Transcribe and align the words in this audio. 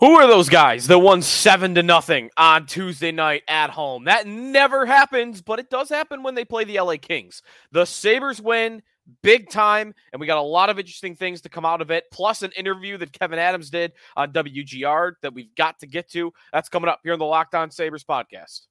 Who 0.00 0.12
are 0.14 0.26
those 0.26 0.48
guys 0.48 0.86
that 0.86 0.98
won 0.98 1.20
seven 1.20 1.74
to 1.74 1.82
nothing 1.82 2.30
on 2.38 2.64
Tuesday 2.64 3.12
night 3.12 3.42
at 3.46 3.68
home? 3.68 4.04
That 4.04 4.26
never 4.26 4.86
happens, 4.86 5.42
but 5.42 5.58
it 5.58 5.68
does 5.68 5.90
happen 5.90 6.22
when 6.22 6.34
they 6.34 6.46
play 6.46 6.64
the 6.64 6.80
LA 6.80 6.96
Kings. 6.96 7.42
The 7.70 7.84
Sabres 7.84 8.40
win 8.40 8.80
big 9.22 9.50
time, 9.50 9.94
and 10.10 10.18
we 10.18 10.26
got 10.26 10.38
a 10.38 10.42
lot 10.42 10.70
of 10.70 10.78
interesting 10.78 11.16
things 11.16 11.42
to 11.42 11.50
come 11.50 11.66
out 11.66 11.82
of 11.82 11.90
it, 11.90 12.04
plus 12.10 12.40
an 12.40 12.50
interview 12.52 12.96
that 12.96 13.12
Kevyn 13.12 13.36
Adams 13.36 13.68
did 13.68 13.92
on 14.16 14.32
WGR 14.32 15.16
that 15.20 15.34
we've 15.34 15.54
got 15.54 15.78
to 15.80 15.86
get 15.86 16.08
to. 16.12 16.32
That's 16.50 16.70
coming 16.70 16.88
up 16.88 17.00
here 17.02 17.12
on 17.12 17.18
the 17.18 17.26
Locked 17.26 17.54
On 17.54 17.70
Sabres 17.70 18.02
podcast. 18.02 18.62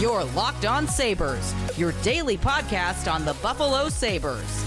Your 0.00 0.24
Locked 0.34 0.64
On 0.64 0.88
Sabres, 0.88 1.54
your 1.76 1.92
daily 2.00 2.38
podcast 2.38 3.12
on 3.12 3.26
the 3.26 3.34
Buffalo 3.34 3.90
Sabres. 3.90 4.64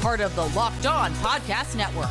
Part 0.00 0.20
of 0.20 0.34
the 0.34 0.46
Locked 0.46 0.86
On 0.86 1.12
Podcast 1.14 1.76
Network. 1.76 2.10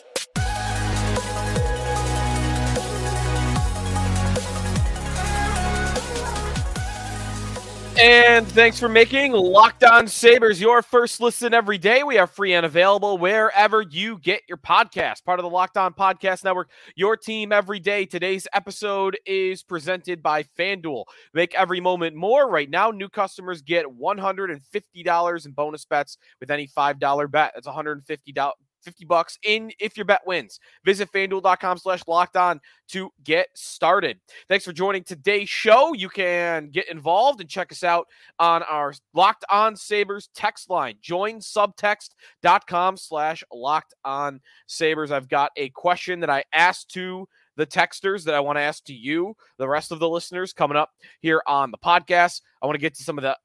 And 7.99 8.47
thanks 8.47 8.79
for 8.79 8.87
making 8.87 9.33
Locked 9.33 9.83
On 9.83 10.07
Sabres 10.07 10.61
your 10.61 10.81
first 10.81 11.19
listen 11.19 11.53
every 11.53 11.77
day. 11.77 12.03
We 12.03 12.17
are 12.17 12.25
free 12.25 12.53
and 12.53 12.65
available 12.65 13.17
wherever 13.17 13.81
you 13.81 14.17
get 14.17 14.41
your 14.47 14.57
podcast. 14.57 15.25
Part 15.25 15.39
of 15.39 15.43
the 15.43 15.49
Locked 15.49 15.75
On 15.77 15.93
Podcast 15.93 16.43
Network, 16.45 16.69
your 16.95 17.17
team 17.17 17.51
every 17.51 17.79
day. 17.79 18.05
Today's 18.05 18.47
episode 18.53 19.19
is 19.25 19.61
presented 19.61 20.23
by 20.23 20.43
FanDuel. 20.43 21.03
Make 21.33 21.53
every 21.53 21.81
moment 21.81 22.15
more. 22.15 22.49
Right 22.49 22.69
now, 22.69 22.91
new 22.91 23.09
customers 23.09 23.61
get 23.61 23.85
$150 23.85 25.45
in 25.45 25.51
bonus 25.51 25.85
bets 25.85 26.17
with 26.39 26.49
any 26.49 26.67
$5 26.67 27.31
bet. 27.31 27.51
That's 27.53 27.67
$150 27.67 28.51
50 28.83 29.05
bucks 29.05 29.37
in 29.43 29.71
if 29.79 29.97
your 29.97 30.05
bet 30.05 30.21
wins. 30.25 30.59
Visit 30.85 31.11
fanduel.com 31.11 31.77
slash 31.77 32.01
locked 32.07 32.35
on 32.35 32.59
to 32.89 33.11
get 33.23 33.47
started. 33.55 34.19
Thanks 34.49 34.65
for 34.65 34.73
joining 34.73 35.03
today's 35.03 35.49
show. 35.49 35.93
You 35.93 36.09
can 36.09 36.69
get 36.69 36.89
involved 36.89 37.41
and 37.41 37.49
check 37.49 37.71
us 37.71 37.83
out 37.83 38.07
on 38.39 38.63
our 38.63 38.93
locked 39.13 39.45
on 39.49 39.75
sabres 39.75 40.29
text 40.35 40.69
line. 40.69 40.95
Join 41.01 41.39
subtext.com 41.39 42.97
slash 42.97 43.43
locked 43.53 43.93
on 44.03 44.41
sabres. 44.67 45.11
I've 45.11 45.29
got 45.29 45.51
a 45.57 45.69
question 45.69 46.19
that 46.21 46.29
I 46.29 46.43
asked 46.53 46.91
to 46.91 47.27
the 47.57 47.67
texters 47.67 48.23
that 48.23 48.33
I 48.33 48.39
want 48.39 48.57
to 48.57 48.61
ask 48.61 48.83
to 48.85 48.93
you, 48.93 49.35
the 49.57 49.67
rest 49.67 49.91
of 49.91 49.99
the 49.99 50.09
listeners 50.09 50.53
coming 50.53 50.77
up 50.77 50.89
here 51.19 51.41
on 51.47 51.71
the 51.71 51.77
podcast. 51.77 52.41
I 52.61 52.65
want 52.65 52.75
to 52.75 52.81
get 52.81 52.95
to 52.95 53.03
some 53.03 53.17
of 53.17 53.23
the 53.23 53.37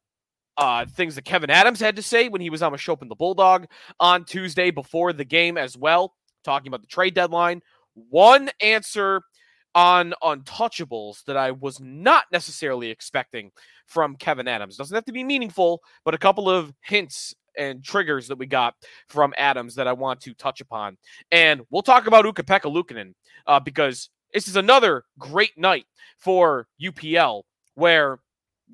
uh, 0.59 0.87
things 0.87 1.15
that 1.15 1.25
Kevyn 1.25 1.51
Adams 1.51 1.81
had 1.81 1.97
to 1.97 2.03
say 2.03 2.29
when 2.29 2.41
he 2.41 2.51
was 2.51 2.63
on 2.63 2.73
with 2.73 2.89
and 3.01 3.11
the 3.11 3.15
Bulldog 3.15 3.67
on 4.01 4.25
Tuesday 4.25 4.71
before 4.71 5.13
the 5.13 5.25
game 5.25 5.59
as 5.59 5.77
well, 5.77 6.15
talking 6.45 6.69
about 6.69 6.81
the 6.81 6.87
trade 6.87 7.15
deadline. 7.15 7.63
One 7.95 8.51
answer 8.61 9.23
on 9.75 10.15
untouchables 10.23 11.23
that 11.25 11.37
I 11.37 11.51
was 11.51 11.81
not 11.81 12.25
necessarily 12.33 12.91
expecting 12.91 13.53
from 13.87 14.17
Kevyn 14.17 14.49
Adams. 14.49 14.77
Doesn't 14.77 14.95
have 14.95 15.05
to 15.05 15.13
be 15.13 15.25
meaningful, 15.25 15.83
but 16.05 16.15
a 16.15 16.19
couple 16.19 16.49
of 16.49 16.73
hints 16.81 17.35
and 17.59 17.83
triggers 17.85 18.29
that 18.29 18.39
we 18.39 18.47
got 18.47 18.75
from 19.09 19.35
Adams 19.37 19.75
that 19.75 19.87
I 19.87 19.93
want 19.93 20.21
to 20.23 20.35
touch 20.35 20.61
upon. 20.61 20.97
And 21.31 21.63
we'll 21.71 21.83
talk 21.83 22.07
about 22.07 22.27
Ukko-Pekka 22.27 22.73
Luukkonen 22.73 23.15
uh, 23.47 23.61
because 23.61 24.11
this 24.33 24.49
is 24.49 24.57
another 24.57 25.05
great 25.19 25.57
night 25.57 25.87
for 26.19 26.67
UPL 26.83 27.43
where 27.75 28.19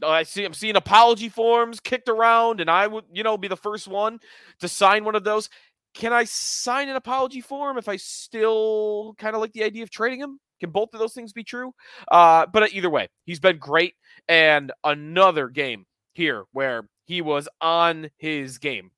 I 0.03 0.23
see 0.23 0.45
I'm 0.45 0.55
seeing 0.55 0.77
apology 0.77 1.29
forms 1.29 1.81
kicked 1.81 2.09
around, 2.09 2.61
and 2.61 2.71
I 2.71 2.87
would, 2.87 3.05
you 3.12 3.23
know, 3.23 3.37
be 3.37 3.48
the 3.48 3.57
first 3.57 3.89
one 3.89 4.19
to 4.61 4.69
sign 4.69 5.05
one 5.05 5.15
of 5.15 5.25
those. 5.25 5.48
Can 5.95 6.12
I 6.12 6.25
sign 6.25 6.89
an 6.89 6.97
apology 6.97 7.41
form 7.41 7.77
if 7.77 7.89
I 7.89 7.97
still 7.97 9.15
kind 9.19 9.35
of 9.35 9.41
like 9.43 9.53
the 9.53 9.65
idea 9.65 9.83
of 9.83 9.91
trading 9.91 10.20
him? 10.20 10.41
Can 10.61 10.70
both 10.70 10.95
of 10.95 11.01
those 11.01 11.13
things 11.13 11.33
be 11.33 11.45
true? 11.45 11.75
Uh, 12.11 12.47
but 12.47 12.73
either 12.73 12.89
way, 12.89 13.08
he's 13.25 13.41
been 13.41 13.58
great. 13.58 13.95
And 14.29 14.73
another 14.85 15.48
game 15.48 15.86
here 16.14 16.45
where 16.53 16.89
he 17.05 17.20
was 17.20 17.48
on 17.61 18.11
his 18.17 18.59
game. 18.59 18.91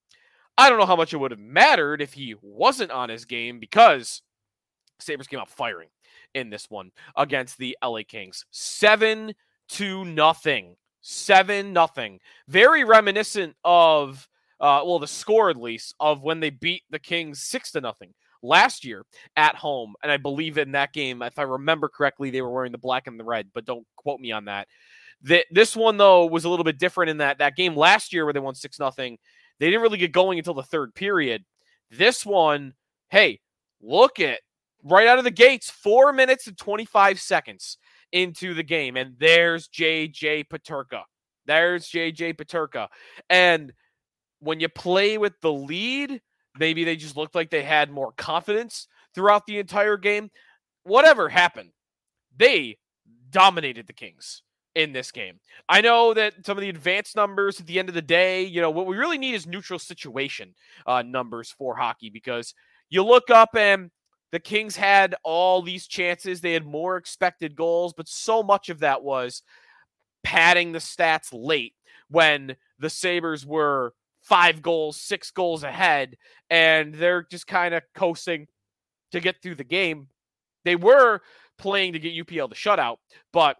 I 0.56 0.68
don't 0.68 0.78
know 0.78 0.86
how 0.86 0.94
much 0.94 1.12
it 1.12 1.16
would 1.16 1.32
have 1.32 1.40
mattered 1.40 2.00
if 2.00 2.12
he 2.12 2.36
wasn't 2.40 2.92
on 2.92 3.08
his 3.08 3.24
game 3.24 3.58
because 3.58 4.22
Sabres 5.00 5.26
came 5.26 5.40
out 5.40 5.48
firing 5.48 5.88
in 6.34 6.50
this 6.50 6.70
one 6.70 6.90
against 7.16 7.58
the 7.58 7.76
LA 7.82 8.00
Kings. 8.06 8.44
Seven 8.50 9.34
to 9.70 10.04
nothing. 10.04 10.76
Seven 11.06 11.74
nothing. 11.74 12.18
Very 12.48 12.82
reminiscent 12.82 13.54
of 13.62 14.26
uh, 14.58 14.80
well, 14.86 14.98
the 14.98 15.06
score 15.06 15.50
at 15.50 15.56
least 15.58 15.94
of 16.00 16.22
when 16.22 16.40
they 16.40 16.48
beat 16.48 16.82
the 16.88 16.98
Kings 16.98 17.42
six 17.42 17.72
to 17.72 17.82
nothing 17.82 18.14
last 18.42 18.86
year 18.86 19.04
at 19.36 19.54
home. 19.54 19.94
And 20.02 20.10
I 20.10 20.16
believe 20.16 20.56
in 20.56 20.72
that 20.72 20.94
game, 20.94 21.20
if 21.20 21.38
I 21.38 21.42
remember 21.42 21.90
correctly, 21.90 22.30
they 22.30 22.40
were 22.40 22.50
wearing 22.50 22.72
the 22.72 22.78
black 22.78 23.06
and 23.06 23.20
the 23.20 23.24
red, 23.24 23.50
but 23.52 23.66
don't 23.66 23.86
quote 23.96 24.18
me 24.18 24.32
on 24.32 24.46
that. 24.46 24.66
The, 25.20 25.44
this 25.50 25.76
one 25.76 25.98
though 25.98 26.24
was 26.24 26.46
a 26.46 26.48
little 26.48 26.64
bit 26.64 26.78
different 26.78 27.10
in 27.10 27.18
that 27.18 27.36
that 27.36 27.54
game 27.54 27.76
last 27.76 28.14
year 28.14 28.24
where 28.24 28.32
they 28.32 28.40
won 28.40 28.54
six 28.54 28.78
nothing. 28.78 29.18
They 29.60 29.66
didn't 29.66 29.82
really 29.82 29.98
get 29.98 30.10
going 30.10 30.38
until 30.38 30.54
the 30.54 30.62
third 30.62 30.94
period. 30.94 31.44
This 31.90 32.24
one, 32.24 32.72
hey, 33.10 33.40
look 33.82 34.20
at 34.20 34.40
right 34.82 35.06
out 35.06 35.18
of 35.18 35.24
the 35.24 35.30
gates, 35.30 35.68
four 35.68 36.14
minutes 36.14 36.46
and 36.46 36.56
25 36.56 37.20
seconds 37.20 37.76
into 38.14 38.54
the 38.54 38.62
game. 38.62 38.96
And 38.96 39.16
there's 39.18 39.68
JJ 39.68 40.46
Peterka. 40.48 41.02
There's 41.44 41.90
JJ 41.90 42.36
Peterka. 42.36 42.88
And 43.28 43.74
when 44.38 44.60
you 44.60 44.68
play 44.70 45.18
with 45.18 45.34
the 45.42 45.52
lead, 45.52 46.22
maybe 46.58 46.84
they 46.84 46.96
just 46.96 47.16
looked 47.16 47.34
like 47.34 47.50
they 47.50 47.64
had 47.64 47.90
more 47.90 48.12
confidence 48.16 48.86
throughout 49.14 49.44
the 49.46 49.58
entire 49.58 49.98
game. 49.98 50.30
Whatever 50.84 51.28
happened, 51.28 51.70
they 52.36 52.78
dominated 53.30 53.86
the 53.86 53.92
Kings 53.92 54.42
in 54.74 54.92
this 54.92 55.10
game. 55.10 55.40
I 55.68 55.80
know 55.80 56.14
that 56.14 56.46
some 56.46 56.56
of 56.56 56.62
the 56.62 56.68
advanced 56.68 57.16
numbers 57.16 57.60
at 57.60 57.66
the 57.66 57.78
end 57.78 57.88
of 57.88 57.94
the 57.94 58.02
day, 58.02 58.44
you 58.44 58.60
know, 58.60 58.70
what 58.70 58.86
we 58.86 58.96
really 58.96 59.18
need 59.18 59.34
is 59.34 59.46
neutral 59.46 59.78
situation 59.78 60.54
uh, 60.86 61.02
numbers 61.02 61.50
for 61.56 61.76
hockey 61.76 62.10
because 62.10 62.54
you 62.90 63.04
look 63.04 63.30
up 63.30 63.56
and 63.56 63.90
the 64.32 64.40
Kings 64.40 64.76
had 64.76 65.14
all 65.22 65.62
these 65.62 65.86
chances. 65.86 66.40
They 66.40 66.52
had 66.52 66.66
more 66.66 66.96
expected 66.96 67.54
goals, 67.54 67.92
but 67.96 68.08
so 68.08 68.42
much 68.42 68.68
of 68.68 68.80
that 68.80 69.02
was 69.02 69.42
padding 70.24 70.72
the 70.72 70.78
stats 70.78 71.28
late 71.32 71.74
when 72.08 72.56
the 72.78 72.90
Sabres 72.90 73.46
were 73.46 73.92
five 74.20 74.62
goals, 74.62 74.96
six 74.96 75.30
goals 75.30 75.62
ahead, 75.62 76.16
and 76.50 76.94
they're 76.94 77.22
just 77.30 77.46
kind 77.46 77.74
of 77.74 77.82
coasting 77.94 78.46
to 79.12 79.20
get 79.20 79.40
through 79.42 79.54
the 79.54 79.64
game. 79.64 80.08
They 80.64 80.76
were 80.76 81.20
playing 81.58 81.92
to 81.92 81.98
get 81.98 82.14
UPL 82.14 82.48
to 82.48 82.54
shutout, 82.54 82.96
but 83.32 83.58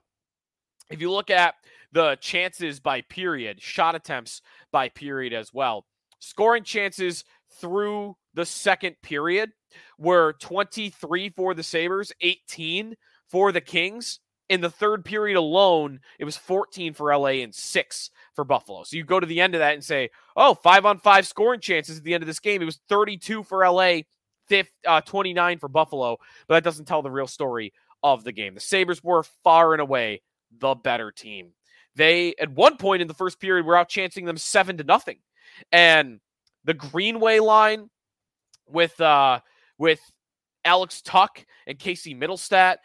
if 0.91 1.01
you 1.01 1.11
look 1.11 1.31
at 1.31 1.55
the 1.93 2.17
chances 2.21 2.81
by 2.81 3.03
period, 3.03 3.63
shot 3.63 3.95
attempts 3.95 4.43
by 4.73 4.89
period 4.89 5.33
as 5.33 5.53
well, 5.53 5.85
scoring 6.19 6.65
chances 6.65 7.25
through 7.61 8.17
the 8.35 8.45
second 8.45 8.97
period 9.03 9.53
were 9.99 10.35
23 10.35 11.31
for 11.31 11.55
the 11.55 11.62
Sabres, 11.62 12.12
18 12.21 12.95
for 13.29 13.53
the 13.53 13.61
Kings. 13.61 14.21
In 14.51 14.61
the 14.61 14.71
third 14.71 15.07
period 15.07 15.39
alone, 15.39 16.01
it 16.19 16.25
was 16.27 16.37
14 16.37 16.93
for 16.93 17.17
LA 17.17 17.41
and 17.43 17.55
six 17.55 18.11
for 18.34 18.45
Buffalo. 18.45 18.83
So 18.84 18.97
you 18.97 19.05
go 19.05 19.19
to 19.19 19.27
the 19.27 19.41
end 19.41 19.55
of 19.55 19.61
that 19.61 19.73
and 19.73 19.83
say, 19.83 20.11
oh, 20.37 20.55
five 20.55 20.84
on 20.84 20.99
five 20.99 21.27
scoring 21.27 21.61
chances 21.61 21.97
at 21.97 22.05
the 22.05 22.13
end 22.13 22.23
of 22.23 22.27
this 22.27 22.41
game. 22.41 22.61
It 22.61 22.67
was 22.67 22.81
32 22.91 23.43
for 23.45 23.67
LA, 23.67 24.01
uh, 24.87 25.01
29 25.01 25.59
for 25.59 25.69
Buffalo, 25.69 26.19
but 26.47 26.57
that 26.57 26.65
doesn't 26.65 26.84
tell 26.84 27.01
the 27.01 27.11
real 27.11 27.27
story 27.27 27.73
of 28.03 28.23
the 28.23 28.33
game. 28.33 28.53
The 28.53 28.61
Sabres 28.61 29.03
were 29.03 29.23
far 29.43 29.73
and 29.73 29.81
away 29.81 30.21
the 30.59 30.75
better 30.75 31.11
team. 31.11 31.53
They, 31.97 32.34
at 32.39 32.51
one 32.51 32.77
point 32.77 33.03
in 33.03 33.09
the 33.09 33.15
first 33.15 33.41
period, 33.41 33.65
were 33.65 33.77
out 33.77 33.89
chancing 33.89 34.27
them 34.27 34.37
seven 34.37 34.77
to 34.77 34.84
nothing. 34.84 35.19
And 35.73 36.21
the 36.65 36.75
Greenway 36.75 37.39
line 37.39 37.89
with 38.69 39.01
uh 39.01 39.41
with 39.78 40.00
Alex 40.65 41.03
Tuch 41.03 41.44
and 41.66 41.78
Casey 41.78 42.15
Mittelstadt. 42.15 42.76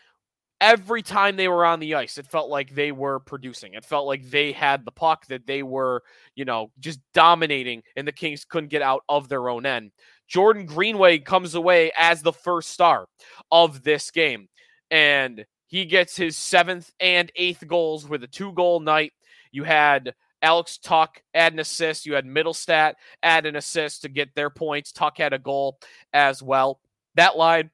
every 0.61 1.01
time 1.01 1.35
they 1.35 1.47
were 1.47 1.65
on 1.65 1.79
the 1.79 1.95
ice, 1.95 2.17
it 2.17 2.27
felt 2.27 2.49
like 2.49 2.73
they 2.75 2.91
were 2.91 3.19
producing. 3.19 3.73
It 3.73 3.85
felt 3.85 4.07
like 4.07 4.29
they 4.29 4.51
had 4.51 4.83
the 4.83 4.91
puck, 4.91 5.25
that 5.27 5.47
they 5.47 5.63
were, 5.63 6.03
you 6.35 6.45
know, 6.45 6.71
just 6.79 6.99
dominating, 7.13 7.83
and 7.95 8.07
the 8.07 8.11
Kings 8.11 8.45
couldn't 8.45 8.69
get 8.69 8.81
out 8.81 9.03
of 9.07 9.29
their 9.29 9.49
own 9.49 9.65
end. 9.65 9.91
Jordan 10.27 10.65
Greenway 10.65 11.19
comes 11.19 11.55
away 11.55 11.91
as 11.97 12.21
the 12.21 12.33
first 12.33 12.69
star 12.69 13.07
of 13.51 13.83
this 13.83 14.11
game, 14.11 14.47
and 14.91 15.45
he 15.67 15.85
gets 15.85 16.15
his 16.15 16.35
seventh 16.35 16.91
and 16.99 17.31
eighth 17.35 17.65
goals 17.67 18.07
with 18.07 18.23
a 18.23 18.27
two 18.27 18.51
goal 18.53 18.79
night. 18.79 19.13
You 19.51 19.63
had 19.63 20.13
Alex 20.41 20.77
Tuch 20.77 21.21
add 21.33 21.53
an 21.53 21.59
assist. 21.59 22.05
You 22.05 22.13
had 22.13 22.25
Mittelstadt 22.25 22.93
add 23.23 23.45
an 23.45 23.55
assist 23.55 24.03
to 24.03 24.09
get 24.09 24.33
their 24.35 24.49
points. 24.49 24.91
Tuch 24.91 25.17
had 25.17 25.33
a 25.33 25.39
goal 25.39 25.79
as 26.13 26.41
well. 26.41 26.79
That 27.15 27.37
line 27.37 27.71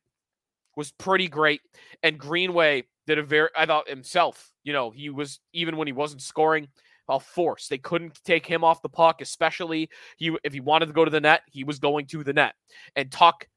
was 0.75 0.91
pretty 0.91 1.27
great. 1.27 1.61
And 2.03 2.17
Greenway 2.17 2.83
did 3.07 3.19
a 3.19 3.23
very, 3.23 3.49
I 3.55 3.65
thought 3.65 3.89
himself, 3.89 4.51
you 4.63 4.73
know, 4.73 4.91
he 4.91 5.09
was, 5.09 5.39
even 5.53 5.77
when 5.77 5.87
he 5.87 5.93
wasn't 5.93 6.21
scoring, 6.21 6.67
a 7.07 7.19
force. 7.19 7.67
They 7.67 7.77
couldn't 7.77 8.19
take 8.23 8.45
him 8.45 8.63
off 8.63 8.81
the 8.81 8.89
puck, 8.89 9.21
especially 9.21 9.89
he 10.17 10.35
if 10.43 10.53
he 10.53 10.59
wanted 10.59 10.87
to 10.87 10.93
go 10.93 11.05
to 11.05 11.11
the 11.11 11.21
net, 11.21 11.41
he 11.51 11.63
was 11.63 11.79
going 11.79 12.07
to 12.07 12.23
the 12.23 12.33
net. 12.33 12.55
And 12.95 13.11
Tuch, 13.11 13.47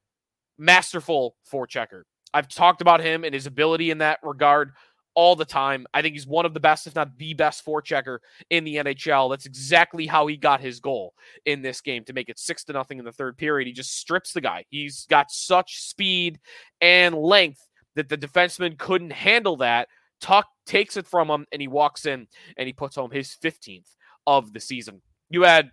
masterful 0.58 1.37
forechecker. 1.50 2.02
I've 2.34 2.49
talked 2.49 2.82
about 2.82 3.00
him 3.00 3.25
and 3.25 3.32
his 3.32 3.46
ability 3.46 3.90
in 3.90 3.99
that 3.99 4.19
regard 4.22 4.72
all 5.19 5.35
the 5.35 5.44
time. 5.44 5.85
I 5.93 6.00
think 6.00 6.15
he's 6.15 6.29
one 6.29 6.47
of 6.47 6.55
the 6.55 6.61
best, 6.61 6.87
if 6.87 6.94
not 6.94 7.19
the 7.19 7.35
best, 7.35 7.67
forechecker 7.67 8.19
in 8.50 8.62
the 8.62 8.76
NHL. 8.76 9.29
That's 9.29 9.47
exactly 9.47 10.06
how 10.06 10.29
he 10.29 10.37
got 10.37 10.61
his 10.61 10.79
goal 10.79 11.12
in 11.44 11.61
this 11.61 11.81
game 11.81 12.05
to 12.05 12.12
make 12.12 12.29
it 12.29 12.38
six 12.38 12.62
to 12.65 12.73
nothing 12.73 13.00
in 13.00 13.05
the 13.05 13.11
third 13.11 13.37
period. 13.37 13.67
He 13.67 13.73
just 13.73 13.99
strips 13.99 14.32
the 14.32 14.41
guy. 14.41 14.65
He's 14.70 15.06
got 15.06 15.32
such 15.32 15.81
speed 15.81 16.38
and 16.81 17.17
length 17.17 17.67
that 17.97 18.09
the 18.09 18.17
defenseman 18.17 18.79
couldn't 18.79 19.11
handle 19.11 19.56
that. 19.56 19.88
Tuch 20.20 20.47
takes 20.67 20.97
it 20.97 21.05
from 21.05 21.29
him 21.29 21.47
and 21.50 21.61
he 21.61 21.67
walks 21.67 22.06
in 22.06 22.29
and 22.56 22.69
he 22.69 22.73
puts 22.73 22.94
home 22.94 23.11
his 23.11 23.37
15th 23.43 23.91
of 24.25 24.53
the 24.53 24.61
season. 24.61 25.03
You 25.31 25.43
had 25.43 25.73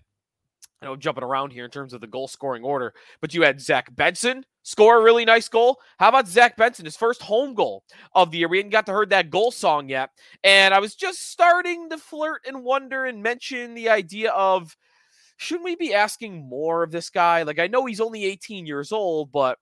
I 0.82 0.86
know 0.86 0.96
jumping 0.96 1.24
around 1.24 1.52
here 1.52 1.66
in 1.66 1.72
terms 1.72 1.94
of 1.94 2.02
the 2.02 2.08
goal 2.08 2.28
scoring 2.28 2.64
order, 2.64 2.94
but 3.22 3.34
you 3.34 3.44
had 3.44 3.62
Zach 3.62 3.96
Benson 3.96 4.46
score 4.64 5.00
a 5.00 5.04
really 5.04 5.26
nice 5.26 5.48
goal. 5.48 5.80
How 6.00 6.10
about 6.10 6.28
Zach 6.28 6.58
Benson, 6.58 6.86
his 6.86 6.98
first 6.98 7.22
home 7.22 7.54
goal 7.54 7.84
of 8.14 8.32
the 8.32 8.40
year? 8.40 8.48
We 8.48 8.58
hadn't 8.58 8.72
got 8.72 8.86
to 8.88 8.92
heard 8.92 9.10
that 9.12 9.30
goal 9.30 9.52
song 9.52 9.90
yet, 9.90 10.10
and 10.44 10.74
I 10.74 10.80
was 10.80 10.96
just 10.96 11.32
starting 11.32 11.90
to 11.90 11.98
flirt 11.98 12.42
and 12.46 12.64
wonder 12.64 13.06
and 13.06 13.24
mention 13.24 13.74
the 13.74 13.90
idea 13.90 14.32
of 14.32 14.76
shouldn't 15.38 15.66
we 15.66 15.76
be 15.76 15.94
asking 15.94 16.48
more 16.48 16.84
of 16.84 16.92
this 16.92 17.10
guy? 17.10 17.44
Like 17.44 17.60
I 17.60 17.68
know 17.68 17.86
he's 17.86 18.02
only 18.02 18.26
18 18.26 18.66
years 18.66 18.92
old, 18.92 19.32
but 19.32 19.58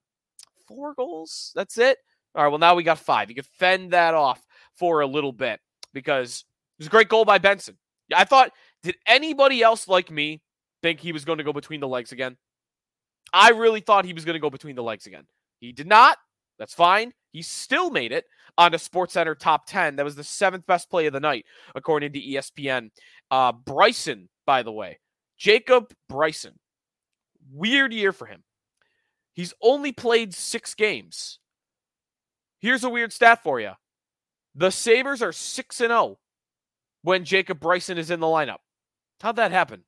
four 0.68 0.94
goals, 0.94 1.52
that's 1.56 1.78
it. 1.78 1.98
All 2.36 2.44
right, 2.44 2.50
well 2.50 2.60
now 2.60 2.76
we 2.76 2.84
got 2.84 3.00
five. 3.00 3.30
You 3.30 3.36
can 3.36 3.46
fend 3.58 3.92
that 3.92 4.14
off 4.14 4.46
for 4.74 5.02
a 5.02 5.08
little 5.08 5.32
bit 5.34 5.60
because 5.94 6.46
it 6.78 6.82
was 6.84 6.88
a 6.88 6.92
great 6.92 7.10
goal 7.10 7.26
by 7.26 7.38
Benson. 7.38 7.78
I 8.14 8.26
thought, 8.26 8.52
did 8.82 8.96
anybody 9.08 9.62
else 9.62 9.88
like 9.88 10.12
me 10.12 10.42
think 10.84 11.00
he 11.00 11.12
was 11.12 11.26
going 11.26 11.40
to 11.40 11.44
go 11.44 11.54
between 11.54 11.80
the 11.80 11.88
legs 11.88 12.12
again. 12.12 12.38
I 13.34 13.50
really 13.50 13.80
thought 13.80 14.06
he 14.06 14.14
was 14.14 14.26
going 14.26 14.36
to 14.36 14.40
go 14.40 14.52
between 14.52 14.76
the 14.76 14.84
legs 14.84 15.08
again. 15.08 15.24
He 15.60 15.72
did 15.72 15.88
not. 15.88 16.20
That's 16.60 16.76
fine. 16.76 17.14
He 17.32 17.42
still 17.42 17.90
made 17.90 18.12
it 18.12 18.26
on 18.60 18.76
a 18.76 18.78
SportsCenter 18.78 19.38
top 19.38 19.66
10. 19.66 19.96
That 19.96 20.06
was 20.06 20.16
the 20.16 20.24
seventh 20.24 20.68
best 20.68 20.92
play 20.92 21.08
of 21.08 21.14
the 21.14 21.20
night, 21.20 21.46
according 21.74 22.14
to 22.14 22.20
ESPN. 22.20 22.92
Uh, 23.32 23.54
Bryson, 23.54 24.30
by 24.46 24.62
the 24.62 24.72
way, 24.72 25.00
Jacob 25.38 25.92
Bryson. 26.08 26.60
Weird 27.52 27.92
year 27.92 28.12
for 28.12 28.28
him. 28.28 28.44
He's 29.34 29.54
only 29.62 29.92
played 29.92 30.36
six 30.36 30.76
games. 30.76 31.40
Here's 32.60 32.84
a 32.84 32.90
weird 32.90 33.12
stat 33.12 33.42
for 33.44 33.60
you 33.60 33.72
the 34.56 34.70
Sabres 34.70 35.22
are 35.22 35.32
6 35.32 35.76
0 35.76 36.20
when 37.02 37.26
Jacob 37.26 37.60
Bryson 37.60 37.98
is 37.98 38.12
in 38.12 38.20
the 38.20 38.28
lineup. 38.28 38.60
How'd 39.22 39.38
that 39.38 39.52
happen? 39.52 39.84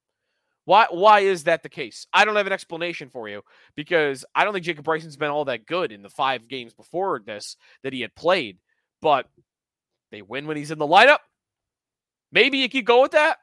Why 0.65 0.87
why 0.89 1.21
is 1.21 1.43
that 1.43 1.63
the 1.63 1.69
case? 1.69 2.07
I 2.11 2.25
don't 2.25 2.35
have 2.35 2.47
an 2.47 2.53
explanation 2.53 3.09
for 3.09 3.29
you 3.29 3.43
because 3.75 4.25
I 4.33 4.43
don't 4.43 4.53
think 4.53 4.65
Jacob 4.65 4.83
Bryson's 4.83 5.17
been 5.17 5.29
all 5.29 5.45
that 5.45 5.65
good 5.65 5.91
in 5.91 6.01
the 6.01 6.09
five 6.09 6.47
games 6.47 6.73
before 6.73 7.21
this 7.23 7.55
that 7.83 7.93
he 7.93 8.01
had 8.01 8.15
played, 8.15 8.57
but 9.01 9.27
they 10.11 10.21
win 10.21 10.47
when 10.47 10.57
he's 10.57 10.71
in 10.71 10.79
the 10.79 10.87
lineup. 10.87 11.19
Maybe 12.31 12.57
you 12.57 12.69
could 12.69 12.85
go 12.85 13.01
with 13.01 13.11
that. 13.11 13.37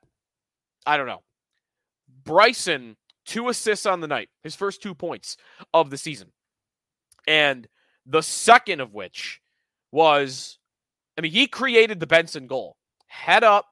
I 0.84 0.96
don't 0.96 1.06
know. 1.06 1.22
Bryson, 2.24 2.96
two 3.25 3.48
assists 3.48 3.86
on 3.86 4.00
the 4.00 4.08
night, 4.08 4.28
his 4.42 4.56
first 4.56 4.82
two 4.82 4.94
points 4.94 5.36
of 5.72 5.90
the 5.90 5.96
season. 5.96 6.32
And 7.26 7.68
the 8.04 8.22
second 8.22 8.80
of 8.80 8.94
which 8.94 9.40
was, 9.92 10.58
I 11.16 11.20
mean, 11.20 11.32
he 11.32 11.46
created 11.46 12.00
the 12.00 12.06
Benson 12.06 12.46
goal. 12.46 12.76
Head 13.06 13.44
up, 13.44 13.66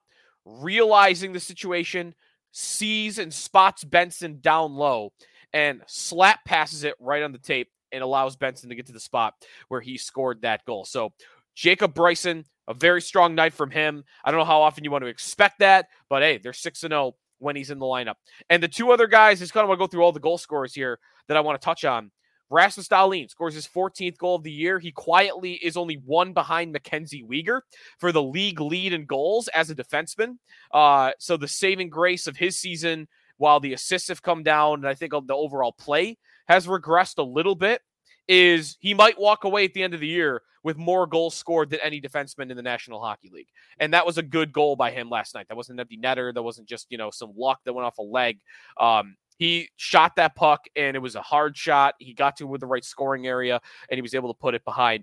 realizing 0.45 1.33
the 1.33 1.41
situation, 1.41 2.15
sees 2.53 3.19
and 3.19 3.33
spots 3.33 3.85
Benson 3.85 4.39
down 4.41 4.75
low 4.75 5.13
and 5.53 5.83
slap 5.87 6.45
passes 6.45 6.85
it 6.85 6.95
right 7.01 7.23
on 7.23 7.33
the 7.33 7.39
tape 7.39 7.69
and 7.93 8.03
allows 8.03 8.37
Benson 8.37 8.69
to 8.69 8.75
get 8.75 8.87
to 8.87 8.93
the 8.93 9.01
spot 9.01 9.35
where 9.69 9.81
he 9.81 9.99
scored 9.99 10.43
that 10.43 10.65
goal. 10.65 10.85
So 10.85 11.13
Jacob 11.55 11.95
Bryson, 11.95 12.45
a 12.69 12.75
very 12.75 13.03
strong 13.03 13.35
night 13.35 13.53
from 13.53 13.71
him. 13.71 14.05
I 14.25 14.31
don't 14.31 14.39
know 14.39 14.45
how 14.45 14.63
often 14.63 14.85
you 14.85 14.91
want 14.91 15.03
to 15.03 15.09
expect 15.09 15.59
that, 15.59 15.89
but 16.09 16.23
hey, 16.23 16.39
they're 16.39 16.53
6 16.53 16.81
0 16.81 17.15
when 17.39 17.57
he's 17.57 17.71
in 17.71 17.79
the 17.79 17.87
lineup. 17.87 18.15
And 18.49 18.63
the 18.63 18.69
two 18.69 18.93
other 18.93 19.07
guys, 19.07 19.41
just 19.41 19.53
kind 19.53 19.65
of 19.65 19.69
want 19.69 19.79
to 19.79 19.83
go 19.83 19.89
through 19.89 20.05
all 20.05 20.13
the 20.13 20.21
goal 20.21 20.39
scorers 20.39 20.75
here 20.75 20.99
that 21.29 21.37
I 21.37 21.41
want 21.41 21.61
to 21.61 21.65
touch 21.65 21.85
on. 21.85 22.11
Rasmus 22.51 22.89
Dahlin 22.89 23.31
scores 23.31 23.55
his 23.55 23.67
14th 23.67 24.19
goal 24.19 24.35
of 24.35 24.43
the 24.43 24.51
year. 24.51 24.79
He 24.79 24.91
quietly 24.91 25.53
is 25.53 25.77
only 25.77 26.01
one 26.05 26.33
behind 26.33 26.73
Mackenzie 26.73 27.23
Weegar 27.23 27.61
for 27.99 28.11
the 28.13 28.23
league 28.23 28.61
lead 28.61 28.93
in 28.93 29.07
goals 29.07 29.49
as 29.49 29.71
a 29.71 29.75
defenseman. 29.75 30.39
Uh, 30.73 31.13
so 31.19 31.37
the 31.37 31.49
saving 31.49 31.91
grace 31.91 32.27
of 32.27 32.37
his 32.37 32.59
season, 32.59 33.09
while 33.37 33.61
the 33.61 33.73
assists 33.73 34.09
have 34.09 34.23
come 34.23 34.43
down, 34.43 34.81
and 34.81 34.89
I 34.89 34.95
think 34.95 35.13
the 35.13 35.35
overall 35.35 35.73
play 35.73 36.19
has 36.49 36.67
regressed 36.67 37.19
a 37.19 37.23
little 37.23 37.55
bit, 37.55 37.83
is 38.29 38.77
he 38.81 38.95
might 38.95 39.19
walk 39.19 39.45
away 39.45 39.65
at 39.65 39.73
the 39.73 39.83
end 39.83 39.95
of 39.95 40.01
the 40.01 40.07
year 40.07 40.43
with 40.63 40.77
more 40.77 41.07
goals 41.07 41.35
scored 41.35 41.71
than 41.71 41.81
any 41.81 42.01
defenseman 42.01 42.51
in 42.51 42.57
the 42.57 42.63
National 42.63 43.01
Hockey 43.01 43.31
League. 43.33 43.49
And 43.79 43.95
that 43.95 44.05
was 44.05 44.19
a 44.19 44.23
good 44.23 44.53
goal 44.53 44.77
by 44.77 44.91
him 44.91 45.09
last 45.09 45.35
night. 45.35 45.47
That 45.49 45.57
wasn't 45.57 45.77
an 45.77 45.81
empty 45.81 45.97
netter. 45.97 46.35
That 46.35 46.43
wasn't 46.43 46.69
just, 46.69 46.87
you 46.91 46.99
know, 46.99 47.11
some 47.11 47.33
luck 47.37 47.61
that 47.65 47.73
went 47.73 47.87
off 47.87 47.99
a 47.99 48.03
leg. 48.03 48.39
Um, 48.79 49.17
he 49.41 49.71
shot 49.77 50.17
that 50.17 50.37
puck 50.37 50.67
and 50.77 50.95
it 50.95 50.99
was 50.99 51.17
a 51.17 51.23
hard 51.23 51.57
shot. 51.57 51.95
He 51.99 52.13
got 52.13 52.37
to 52.37 52.47
with 52.47 52.61
the 52.61 52.67
right 52.67 52.85
scoring 52.85 53.27
area 53.27 53.59
and 53.89 53.97
he 53.97 54.03
was 54.03 54.15
able 54.15 54.33
to 54.33 54.39
put 54.39 54.55
it 54.55 54.63
behind 54.67 55.03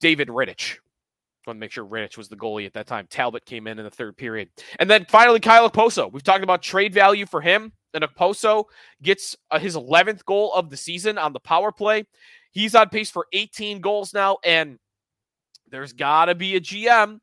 David 0.00 0.28
Rittich. 0.28 0.78
I 1.46 1.50
want 1.50 1.58
to 1.58 1.60
make 1.60 1.70
sure 1.70 1.84
Rittich 1.84 2.18
was 2.18 2.28
the 2.28 2.34
goalie 2.34 2.66
at 2.66 2.72
that 2.72 2.88
time. 2.88 3.06
Talbot 3.08 3.46
came 3.46 3.68
in 3.68 3.78
in 3.78 3.84
the 3.84 3.90
third 3.90 4.16
period. 4.16 4.48
And 4.80 4.90
then 4.90 5.06
finally, 5.08 5.38
Kyle 5.38 5.70
Okposo. 5.70 6.10
We've 6.10 6.24
talked 6.24 6.42
about 6.42 6.60
trade 6.60 6.92
value 6.92 7.24
for 7.24 7.40
him. 7.40 7.72
And 7.92 8.02
Okposo 8.02 8.64
gets 9.00 9.36
uh, 9.52 9.60
his 9.60 9.76
11th 9.76 10.24
goal 10.24 10.52
of 10.52 10.68
the 10.68 10.76
season 10.76 11.16
on 11.16 11.32
the 11.32 11.38
power 11.38 11.70
play. 11.70 12.06
He's 12.50 12.74
on 12.74 12.88
pace 12.88 13.10
for 13.10 13.28
18 13.32 13.80
goals 13.80 14.12
now. 14.12 14.38
And 14.44 14.80
there's 15.70 15.92
got 15.92 16.24
to 16.24 16.34
be 16.34 16.56
a 16.56 16.60
GM, 16.60 17.20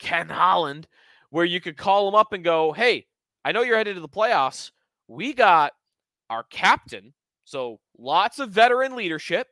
Ken 0.00 0.28
Holland, 0.28 0.88
where 1.30 1.44
you 1.44 1.60
could 1.60 1.76
call 1.76 2.08
him 2.08 2.16
up 2.16 2.32
and 2.32 2.42
go, 2.42 2.72
hey, 2.72 3.06
I 3.44 3.52
know 3.52 3.62
you're 3.62 3.76
headed 3.76 3.94
to 3.94 4.00
the 4.00 4.08
playoffs 4.08 4.72
we 5.08 5.32
got 5.32 5.72
our 6.30 6.44
captain, 6.44 7.14
so 7.44 7.80
lots 7.98 8.38
of 8.38 8.50
veteran 8.50 8.94
leadership, 8.94 9.48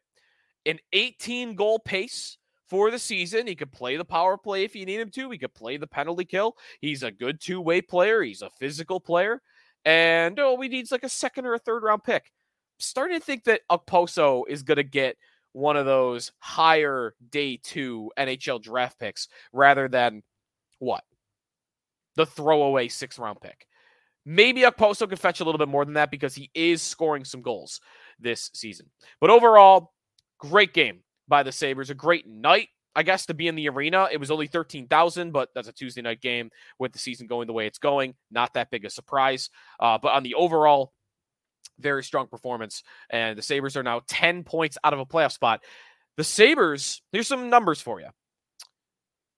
an 0.67 0.79
18 0.93 1.55
goal 1.55 1.79
pace 1.79 2.39
for 2.69 2.91
the 2.91 2.99
season. 2.99 3.47
He 3.47 3.55
could 3.55 3.73
play 3.73 3.97
the 3.97 4.05
power 4.05 4.37
play 4.37 4.65
if 4.65 4.77
you 4.77 4.85
need 4.85 5.01
him 5.01 5.11
to. 5.11 5.31
He 5.31 5.39
could 5.39 5.55
play 5.55 5.77
the 5.77 5.87
penalty 5.87 6.25
kill. 6.25 6.57
He's 6.81 7.03
a 7.03 7.11
good 7.11 7.41
two 7.41 7.61
way 7.61 7.81
player. 7.81 8.23
He's 8.23 8.43
a 8.43 8.51
physical 8.51 9.01
player. 9.01 9.41
And 9.85 10.39
oh, 10.39 10.55
we 10.55 10.69
need 10.69 10.91
like 10.91 11.05
a 11.05 11.09
second 11.09 11.47
or 11.47 11.55
a 11.55 11.59
third 11.59 11.83
round 11.83 12.05
pick. 12.05 12.25
I'm 12.25 12.81
starting 12.81 13.19
to 13.19 13.25
think 13.25 13.45
that 13.45 13.63
Okposo 13.71 14.43
is 14.49 14.63
going 14.63 14.77
to 14.77 14.85
get 14.85 15.17
one 15.53 15.77
of 15.77 15.87
those 15.87 16.33
higher 16.39 17.15
day 17.31 17.59
two 17.63 18.11
NHL 18.19 18.61
draft 18.61 18.99
picks 18.99 19.29
rather 19.53 19.89
than 19.89 20.23
what? 20.81 21.05
The 22.17 22.27
throwaway 22.27 22.89
six 22.89 23.19
round 23.19 23.41
pick. 23.41 23.67
Maybe 24.29 24.63
Okposo 24.63 25.09
could 25.09 25.21
fetch 25.21 25.41
a 25.41 25.45
little 25.45 25.59
bit 25.59 25.69
more 25.69 25.85
than 25.85 25.95
that 25.95 26.11
because 26.11 26.35
he 26.35 26.51
is 26.53 26.83
scoring 26.83 27.25
some 27.25 27.43
goals 27.43 27.81
this 28.19 28.51
season. 28.55 28.91
But 29.21 29.31
overall, 29.31 29.93
great 30.39 30.75
game 30.75 31.05
by 31.29 31.45
the 31.45 31.53
Sabres. 31.53 31.91
A 31.91 31.95
great 31.95 32.27
night, 32.27 32.69
I 32.97 33.05
guess, 33.05 33.27
to 33.27 33.35
be 33.35 33.47
in 33.47 33.55
the 33.55 33.69
arena. 33.69 34.09
It 34.11 34.19
was 34.19 34.33
only 34.33 34.49
13,000, 34.49 35.31
but 35.31 35.51
that's 35.55 35.69
a 35.69 35.73
Tuesday 35.73 36.03
night 36.03 36.21
game 36.21 36.51
with 36.81 36.93
the 36.93 36.99
season 36.99 37.29
going 37.29 37.47
the 37.47 37.53
way 37.53 37.69
it's 37.69 37.79
going. 37.79 38.17
Not 38.33 38.55
that 38.55 38.71
big 38.71 38.85
a 38.85 38.91
surprise. 38.91 39.49
Uh, 39.79 39.97
but 39.97 40.13
on 40.13 40.25
the 40.25 40.35
overall, 40.35 40.93
very 41.79 42.03
strong 42.03 42.27
performance. 42.27 42.83
And 43.09 43.39
the 43.39 43.43
Sabres 43.43 43.77
are 43.77 43.85
now 43.85 44.03
10 44.09 44.43
points 44.43 44.77
out 44.83 44.93
of 44.93 44.99
a 44.99 45.07
playoff 45.07 45.33
spot. 45.33 45.63
The 46.17 46.25
Sabres, 46.25 47.01
here's 47.13 47.29
some 47.29 47.49
numbers 47.49 47.81
for 47.81 48.01
you 48.01 48.09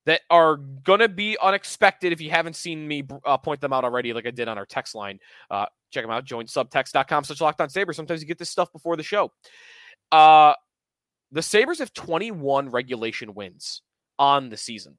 that 0.06 0.22
are 0.30 0.56
going 0.56 1.00
to 1.00 1.08
be 1.08 1.36
unexpected 1.42 2.12
if 2.12 2.20
you 2.20 2.30
haven't 2.30 2.56
seen 2.56 2.86
me 2.86 3.06
uh, 3.26 3.36
point 3.36 3.60
them 3.60 3.72
out 3.72 3.84
already, 3.84 4.12
like 4.12 4.26
I 4.26 4.30
did 4.30 4.48
on 4.48 4.56
our 4.56 4.66
text 4.66 4.94
line. 4.94 5.18
Uh, 5.50 5.66
check 5.90 6.04
them 6.04 6.10
out. 6.10 6.24
Join 6.24 6.46
subtext.com 6.46 7.24
such 7.24 7.40
locked 7.40 7.60
on 7.60 7.68
Sabres. 7.68 7.96
Sometimes 7.96 8.22
you 8.22 8.26
get 8.26 8.38
this 8.38 8.50
stuff 8.50 8.72
before 8.72 8.96
the 8.96 9.02
show. 9.02 9.32
Uh, 10.10 10.54
the 11.32 11.42
Sabres 11.42 11.80
have 11.80 11.92
21 11.92 12.70
regulation 12.70 13.34
wins 13.34 13.82
on 14.18 14.48
the 14.48 14.56
season. 14.56 14.96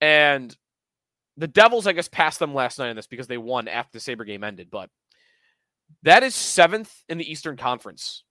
And 0.00 0.56
the 1.36 1.48
Devils, 1.48 1.86
I 1.86 1.92
guess, 1.92 2.08
passed 2.08 2.38
them 2.38 2.54
last 2.54 2.78
night 2.78 2.90
in 2.90 2.96
this 2.96 3.06
because 3.06 3.26
they 3.26 3.38
won 3.38 3.68
after 3.68 3.90
the 3.94 4.00
Sabre 4.00 4.24
game 4.24 4.44
ended. 4.44 4.68
But 4.70 4.90
that 6.02 6.22
is 6.22 6.34
seventh 6.34 6.92
in 7.08 7.18
the 7.18 7.30
Eastern 7.30 7.56
Conference 7.56 8.24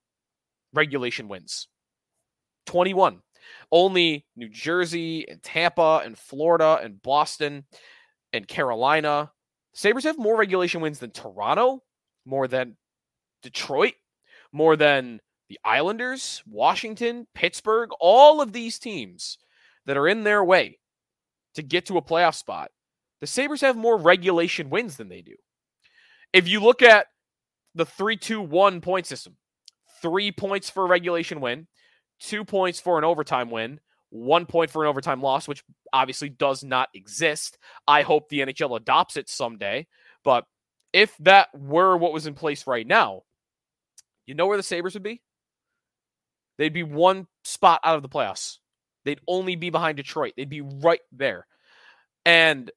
regulation 0.72 1.28
wins. 1.28 1.68
21. 2.66 3.20
Only 3.70 4.26
New 4.36 4.48
Jersey 4.48 5.28
and 5.28 5.42
Tampa 5.42 6.02
and 6.04 6.18
Florida 6.18 6.80
and 6.82 7.02
Boston 7.02 7.64
and 8.32 8.46
Carolina. 8.46 9.30
Sabres 9.74 10.04
have 10.04 10.18
more 10.18 10.36
regulation 10.36 10.80
wins 10.80 10.98
than 10.98 11.10
Toronto, 11.10 11.82
more 12.24 12.48
than 12.48 12.76
Detroit, 13.42 13.94
more 14.52 14.76
than 14.76 15.20
the 15.48 15.58
Islanders, 15.64 16.42
Washington, 16.46 17.26
Pittsburgh, 17.34 17.90
all 18.00 18.40
of 18.40 18.52
these 18.52 18.78
teams 18.78 19.38
that 19.86 19.96
are 19.96 20.08
in 20.08 20.24
their 20.24 20.44
way 20.44 20.78
to 21.54 21.62
get 21.62 21.86
to 21.86 21.96
a 21.96 22.02
playoff 22.02 22.34
spot 22.34 22.70
the 23.20 23.26
Sabres 23.26 23.60
have 23.62 23.76
more 23.76 23.96
regulation 23.96 24.70
wins 24.70 24.96
than 24.96 25.08
they 25.08 25.22
do. 25.22 25.34
If 26.32 26.46
you 26.46 26.60
look 26.60 26.82
at 26.82 27.06
the 27.74 27.84
3 27.86 28.16
2 28.16 28.40
1 28.40 28.80
point 28.80 29.06
system, 29.06 29.36
three 30.00 30.30
points 30.30 30.70
for 30.70 30.84
a 30.84 30.88
regulation 30.88 31.40
win, 31.40 31.66
two 32.20 32.44
points 32.44 32.80
for 32.80 32.98
an 32.98 33.04
overtime 33.04 33.50
win, 33.50 33.80
one 34.10 34.46
point 34.46 34.70
for 34.70 34.84
an 34.84 34.88
overtime 34.88 35.22
loss, 35.22 35.46
which 35.46 35.64
obviously 35.92 36.28
does 36.28 36.64
not 36.64 36.88
exist. 36.94 37.58
I 37.86 38.02
hope 38.02 38.28
the 38.28 38.40
NHL 38.40 38.76
adopts 38.76 39.16
it 39.16 39.28
someday. 39.28 39.86
But 40.24 40.44
if 40.92 41.16
that 41.18 41.48
were 41.54 41.96
what 41.96 42.12
was 42.12 42.26
in 42.26 42.34
place 42.34 42.66
right 42.66 42.86
now, 42.86 43.22
you 44.26 44.34
know 44.34 44.46
where 44.46 44.56
the 44.56 44.62
Sabres 44.62 44.94
would 44.94 45.02
be? 45.02 45.22
They'd 46.58 46.72
be 46.72 46.82
one 46.82 47.26
spot 47.44 47.80
out 47.84 47.96
of 47.96 48.02
the 48.02 48.08
playoffs. 48.08 48.58
They'd 49.04 49.20
only 49.26 49.56
be 49.56 49.70
behind 49.70 49.96
Detroit. 49.96 50.34
They'd 50.36 50.48
be 50.48 50.60
right 50.60 51.00
there. 51.12 51.46
And 52.26 52.70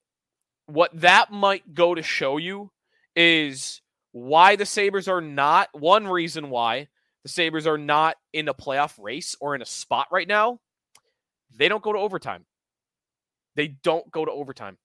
what 0.68 0.92
that 1.02 1.32
might 1.32 1.74
go 1.74 1.94
to 1.94 2.04
show 2.04 2.38
you 2.38 2.72
is 3.16 3.82
why 4.12 4.56
the 4.56 4.66
Sabres 4.66 5.08
are 5.08 5.22
not 5.22 5.70
one 5.74 6.08
reason 6.08 6.50
why 6.50 6.88
the 7.24 7.30
Sabres 7.30 7.68
are 7.68 7.78
not 7.78 8.18
in 8.34 8.48
a 8.48 8.54
playoff 8.54 9.01
race 9.01 9.36
or 9.40 9.56
in 9.56 9.62
a 9.62 9.66
spot 9.66 10.08
right 10.12 10.28
now. 10.28 10.60
They 11.56 11.68
don't 11.68 11.84
go 11.84 11.94
to 11.94 12.00
overtime. 12.00 12.46
They 13.56 13.68
don't 13.68 14.10
go 14.12 14.25
to 14.25 14.32
overtime. 14.32 14.78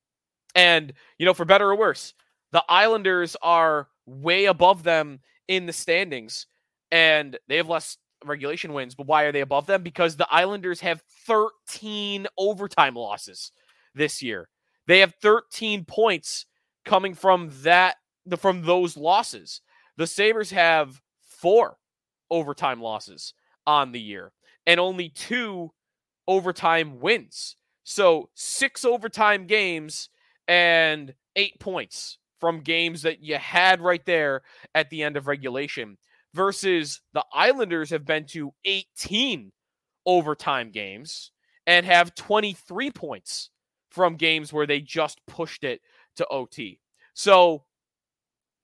And, 0.55 0.93
you 1.19 1.26
know, 1.26 1.35
for 1.35 1.45
better 1.45 1.71
or 1.71 1.76
worse, 1.76 2.14
the 2.52 2.64
Islanders 2.69 3.37
are 3.43 3.88
way 4.07 4.47
above 4.47 4.83
them 4.83 5.21
in 5.49 5.66
the 5.66 5.73
standings 5.73 6.47
and 6.90 7.38
they 7.49 7.57
have 7.57 7.69
less 7.69 7.99
regulation 8.25 8.73
wins. 8.73 8.95
But 8.95 9.07
why 9.07 9.25
are 9.25 9.33
they 9.33 9.40
above 9.40 9.66
them? 9.66 9.83
Because 9.83 10.16
the 10.16 10.28
Islanders 10.31 10.81
have 10.81 11.02
13 11.26 12.26
overtime 12.38 12.95
losses 12.95 13.52
this 13.95 14.23
year. 14.23 14.49
They 14.87 15.00
have 15.00 15.14
13 15.21 15.85
points 15.85 16.47
coming 16.85 17.14
from 17.14 17.50
that 17.62 17.97
from 18.38 18.62
those 18.62 18.97
losses. 18.97 19.61
The 19.97 20.07
Sabres 20.07 20.50
have 20.50 21.00
four 21.21 21.76
overtime 22.30 22.80
losses 22.80 23.35
on 23.66 23.92
the 23.92 24.00
year 24.00 24.33
and 24.66 24.80
only 24.80 25.09
two 25.09 25.73
overtime 26.28 27.00
wins. 27.00 27.56
So, 27.85 28.30
six 28.35 28.85
overtime 28.85 29.47
games 29.47 30.09
and 30.49 31.14
8 31.37 31.59
points 31.61 32.18
from 32.38 32.61
games 32.61 33.02
that 33.02 33.23
you 33.23 33.37
had 33.37 33.80
right 33.80 34.04
there 34.04 34.42
at 34.75 34.90
the 34.90 35.02
end 35.02 35.16
of 35.16 35.26
regulation 35.26 35.97
versus 36.35 37.00
the 37.14 37.25
Islanders 37.33 37.90
have 37.90 38.04
been 38.04 38.26
to 38.26 38.52
18 38.64 39.52
overtime 40.04 40.71
games 40.71 41.30
and 41.66 41.87
have 41.87 42.14
23 42.14 42.90
points 42.90 43.50
from 43.90 44.16
games 44.16 44.52
where 44.52 44.66
they 44.66 44.80
just 44.80 45.21
pushed 45.26 45.64
it 45.64 45.80
to 46.16 46.26
OT. 46.28 46.80
So, 47.14 47.64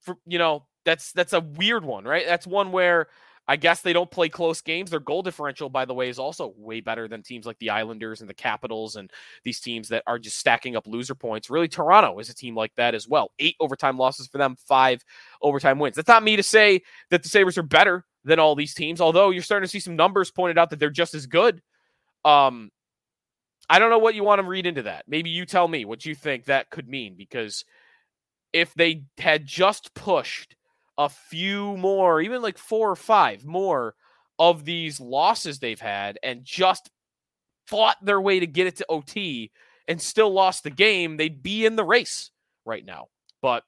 for 0.01 0.17
you 0.25 0.37
know, 0.37 0.65
that's 0.85 1.11
that's 1.13 1.33
a 1.33 1.39
weird 1.39 1.85
one, 1.85 2.03
right? 2.05 2.25
That's 2.25 2.47
one 2.47 2.71
where 2.71 3.07
I 3.47 3.57
guess 3.57 3.81
they 3.81 3.91
don't 3.91 4.09
play 4.09 4.29
close 4.29 4.61
games. 4.61 4.89
Their 4.89 5.01
goal 5.01 5.21
differential, 5.21 5.69
by 5.69 5.83
the 5.85 5.93
way, 5.93 6.07
is 6.07 6.19
also 6.19 6.53
way 6.57 6.79
better 6.79 7.07
than 7.07 7.23
teams 7.23 7.45
like 7.45 7.59
the 7.59 7.71
Islanders 7.71 8.21
and 8.21 8.29
the 8.29 8.33
Capitals 8.33 8.95
and 8.95 9.11
these 9.43 9.59
teams 9.59 9.89
that 9.89 10.03
are 10.07 10.17
just 10.17 10.37
stacking 10.37 10.75
up 10.75 10.87
loser 10.87 11.15
points. 11.15 11.49
Really, 11.49 11.67
Toronto 11.67 12.19
is 12.19 12.29
a 12.29 12.35
team 12.35 12.55
like 12.55 12.73
that 12.75 12.95
as 12.95 13.07
well. 13.07 13.31
Eight 13.39 13.55
overtime 13.59 13.97
losses 13.97 14.27
for 14.27 14.37
them, 14.37 14.55
five 14.67 15.03
overtime 15.41 15.77
wins. 15.77 15.95
That's 15.95 16.07
not 16.07 16.23
me 16.23 16.37
to 16.37 16.43
say 16.43 16.81
that 17.09 17.21
the 17.21 17.29
Sabres 17.29 17.57
are 17.57 17.63
better 17.63 18.05
than 18.23 18.39
all 18.39 18.55
these 18.55 18.73
teams, 18.73 19.01
although 19.01 19.29
you're 19.29 19.43
starting 19.43 19.67
to 19.67 19.71
see 19.71 19.81
some 19.81 19.97
numbers 19.97 20.31
pointed 20.31 20.57
out 20.57 20.69
that 20.69 20.79
they're 20.79 20.89
just 20.89 21.13
as 21.13 21.25
good. 21.25 21.61
Um, 22.23 22.71
I 23.69 23.79
don't 23.79 23.89
know 23.89 23.97
what 23.97 24.15
you 24.15 24.23
want 24.23 24.41
to 24.41 24.47
read 24.47 24.65
into 24.65 24.83
that. 24.83 25.03
Maybe 25.07 25.29
you 25.29 25.45
tell 25.45 25.67
me 25.67 25.83
what 25.83 26.05
you 26.05 26.15
think 26.15 26.45
that 26.45 26.69
could 26.69 26.87
mean 26.87 27.15
because 27.17 27.65
if 28.53 28.73
they 28.73 29.03
had 29.17 29.45
just 29.45 29.93
pushed 29.93 30.55
a 30.97 31.09
few 31.09 31.77
more, 31.77 32.21
even 32.21 32.41
like 32.41 32.57
four 32.57 32.91
or 32.91 32.95
five 32.95 33.45
more 33.45 33.95
of 34.39 34.65
these 34.65 34.99
losses 34.99 35.59
they've 35.59 35.79
had 35.79 36.17
and 36.23 36.43
just 36.43 36.89
fought 37.67 37.97
their 38.03 38.21
way 38.21 38.39
to 38.39 38.47
get 38.47 38.67
it 38.67 38.77
to 38.77 38.85
OT 38.89 39.51
and 39.87 40.01
still 40.01 40.31
lost 40.31 40.63
the 40.63 40.69
game, 40.69 41.17
they'd 41.17 41.43
be 41.43 41.65
in 41.65 41.75
the 41.75 41.83
race 41.83 42.31
right 42.65 42.85
now. 42.85 43.07
But 43.41 43.63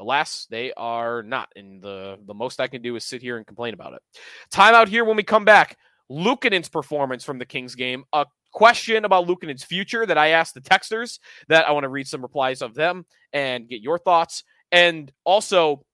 alas, 0.00 0.46
they 0.50 0.72
are 0.74 1.22
not. 1.22 1.48
And 1.56 1.82
the, 1.82 2.18
the 2.26 2.34
most 2.34 2.60
I 2.60 2.68
can 2.68 2.82
do 2.82 2.96
is 2.96 3.04
sit 3.04 3.22
here 3.22 3.36
and 3.36 3.46
complain 3.46 3.74
about 3.74 3.94
it. 3.94 4.02
Time 4.50 4.74
out 4.74 4.88
here 4.88 5.04
when 5.04 5.16
we 5.16 5.22
come 5.22 5.44
back. 5.44 5.78
Luukkonen's 6.10 6.68
performance 6.68 7.24
from 7.24 7.38
the 7.38 7.46
Kings 7.46 7.74
game, 7.74 8.04
a 8.12 8.26
question 8.52 9.06
about 9.06 9.26
Luukkonen's 9.26 9.64
future 9.64 10.04
that 10.04 10.18
I 10.18 10.28
asked 10.28 10.54
the 10.54 10.60
texters 10.60 11.18
that 11.48 11.66
I 11.66 11.72
want 11.72 11.84
to 11.84 11.88
read 11.88 12.06
some 12.06 12.20
replies 12.20 12.60
of 12.60 12.74
them 12.74 13.06
and 13.32 13.68
get 13.68 13.80
your 13.80 13.98
thoughts. 13.98 14.44
And 14.70 15.10
also 15.24 15.84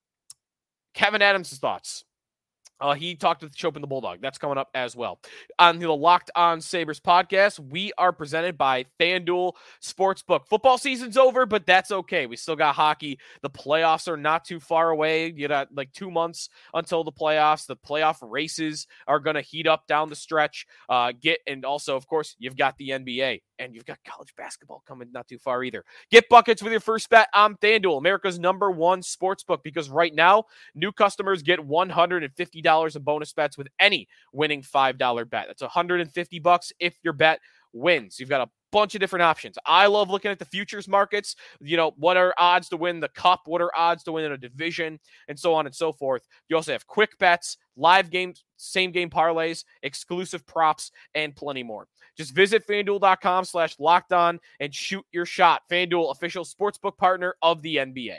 Kevyn 0.94 1.22
Adams' 1.22 1.58
thoughts. 1.58 2.04
Uh, 2.80 2.94
he 2.94 3.14
talked 3.14 3.42
with 3.42 3.54
Schopp 3.54 3.74
and 3.74 3.82
the 3.82 3.88
Bulldog. 3.88 4.20
That's 4.20 4.38
coming 4.38 4.58
up 4.58 4.68
as 4.74 4.96
well. 4.96 5.20
On 5.58 5.78
the 5.78 5.92
Locked 5.92 6.30
On 6.34 6.60
Sabres 6.60 7.00
podcast, 7.00 7.58
we 7.58 7.92
are 7.98 8.12
presented 8.12 8.56
by 8.56 8.86
FanDuel 8.98 9.52
Sportsbook. 9.82 10.46
Football 10.46 10.78
season's 10.78 11.16
over, 11.16 11.46
but 11.46 11.66
that's 11.66 11.90
okay. 11.90 12.26
We 12.26 12.36
still 12.36 12.56
got 12.56 12.74
hockey. 12.74 13.18
The 13.42 13.50
playoffs 13.50 14.08
are 14.08 14.16
not 14.16 14.44
too 14.44 14.60
far 14.60 14.90
away. 14.90 15.32
You 15.36 15.48
got 15.48 15.68
like 15.74 15.92
two 15.92 16.10
months 16.10 16.48
until 16.74 17.04
the 17.04 17.12
playoffs. 17.12 17.66
The 17.66 17.76
playoff 17.76 18.18
races 18.22 18.86
are 19.06 19.20
going 19.20 19.36
to 19.36 19.42
heat 19.42 19.66
up 19.66 19.86
down 19.86 20.08
the 20.08 20.16
stretch. 20.16 20.66
Uh, 20.88 21.12
get 21.20 21.40
And 21.46 21.64
also, 21.64 21.96
of 21.96 22.06
course, 22.06 22.36
you've 22.38 22.56
got 22.56 22.76
the 22.78 22.90
NBA 22.90 23.40
and 23.60 23.74
you've 23.74 23.84
got 23.84 23.98
college 24.06 24.34
basketball 24.36 24.82
coming 24.88 25.12
not 25.12 25.28
too 25.28 25.38
far 25.38 25.62
either. 25.62 25.84
Get 26.10 26.28
buckets 26.28 26.62
with 26.62 26.72
your 26.72 26.80
first 26.80 27.08
bet 27.10 27.28
on 27.34 27.56
FanDuel, 27.56 27.98
America's 27.98 28.38
number 28.38 28.70
one 28.70 29.02
sports 29.02 29.44
book, 29.44 29.62
because 29.62 29.90
right 29.90 30.14
now, 30.14 30.44
new 30.74 30.90
customers 30.90 31.42
get 31.42 31.60
$150 31.60 32.64
in 32.96 33.02
bonus 33.02 33.32
bets 33.32 33.58
with 33.58 33.68
any 33.78 34.08
winning 34.32 34.62
$5 34.62 35.30
bet. 35.30 35.46
That's 35.46 35.62
150 35.62 36.38
bucks 36.38 36.72
if 36.78 36.96
your 37.02 37.12
bet 37.12 37.40
wins. 37.72 38.18
You've 38.18 38.28
got 38.28 38.46
a 38.46 38.50
bunch 38.72 38.94
of 38.94 39.00
different 39.00 39.22
options. 39.22 39.58
I 39.66 39.86
love 39.86 40.10
looking 40.10 40.30
at 40.30 40.38
the 40.38 40.44
futures 40.44 40.88
markets. 40.88 41.36
You 41.60 41.76
know, 41.76 41.92
what 41.96 42.16
are 42.16 42.34
odds 42.38 42.68
to 42.70 42.76
win 42.76 43.00
the 43.00 43.08
cup? 43.08 43.42
What 43.46 43.60
are 43.60 43.70
odds 43.76 44.02
to 44.04 44.12
win 44.12 44.24
in 44.24 44.32
a 44.32 44.38
division? 44.38 44.98
And 45.28 45.38
so 45.38 45.54
on 45.54 45.66
and 45.66 45.74
so 45.74 45.92
forth. 45.92 46.22
You 46.48 46.56
also 46.56 46.72
have 46.72 46.86
quick 46.86 47.18
bets, 47.18 47.56
live 47.76 48.10
games, 48.10 48.44
same 48.56 48.92
game 48.92 49.10
parlays, 49.10 49.64
exclusive 49.82 50.46
props, 50.46 50.90
and 51.14 51.34
plenty 51.34 51.62
more. 51.62 51.86
Just 52.16 52.34
visit 52.34 52.66
fanduel.com 52.66 53.44
slash 53.44 53.76
locked 53.78 54.12
on 54.12 54.40
and 54.60 54.74
shoot 54.74 55.04
your 55.12 55.26
shot. 55.26 55.62
FanDuel, 55.70 56.12
official 56.12 56.44
sportsbook 56.44 56.96
partner 56.96 57.34
of 57.42 57.62
the 57.62 57.76
NBA. 57.76 58.18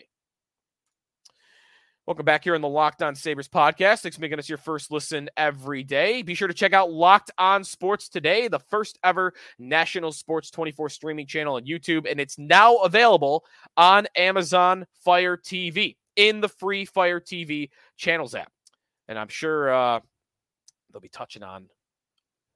Welcome 2.08 2.26
back 2.26 2.44
here 2.44 2.56
on 2.56 2.62
the 2.62 2.68
Locked 2.68 3.04
On 3.04 3.14
Sabres 3.14 3.48
podcast. 3.48 4.02
Thanks 4.02 4.16
for 4.16 4.22
making 4.22 4.40
us 4.40 4.50
your 4.50 4.58
first 4.58 4.90
listen 4.90 5.30
every 5.38 5.84
day. 5.84 6.24
Be 6.24 6.34
sure 6.34 6.48
to 6.48 6.54
check 6.54 6.74
out 6.74 6.92
Locked 6.92 7.30
On 7.38 7.64
Sports 7.64 8.10
today, 8.10 8.48
the 8.48 8.58
first 8.58 8.98
ever 9.04 9.34
national 9.60 10.12
sports 10.12 10.50
24 10.50 10.90
streaming 10.90 11.28
channel 11.28 11.58
on 11.58 11.66
YouTube, 11.66 12.10
and 12.10 12.20
it's 12.20 12.40
now 12.40 12.78
available 12.78 13.46
on 13.78 14.08
Amazon 14.18 14.88
Fire 15.06 15.38
TV 15.38 15.96
in 16.16 16.42
the 16.42 16.50
free 16.50 16.86
Fire 16.86 17.20
TV 17.20 17.70
channels 17.98 18.34
app. 18.34 18.52
And 19.08 19.20
I'm 19.20 19.30
sure 19.30 19.72
uh, 19.72 20.00
they'll 20.92 21.02
be 21.02 21.08
touching 21.08 21.44
on, 21.44 21.68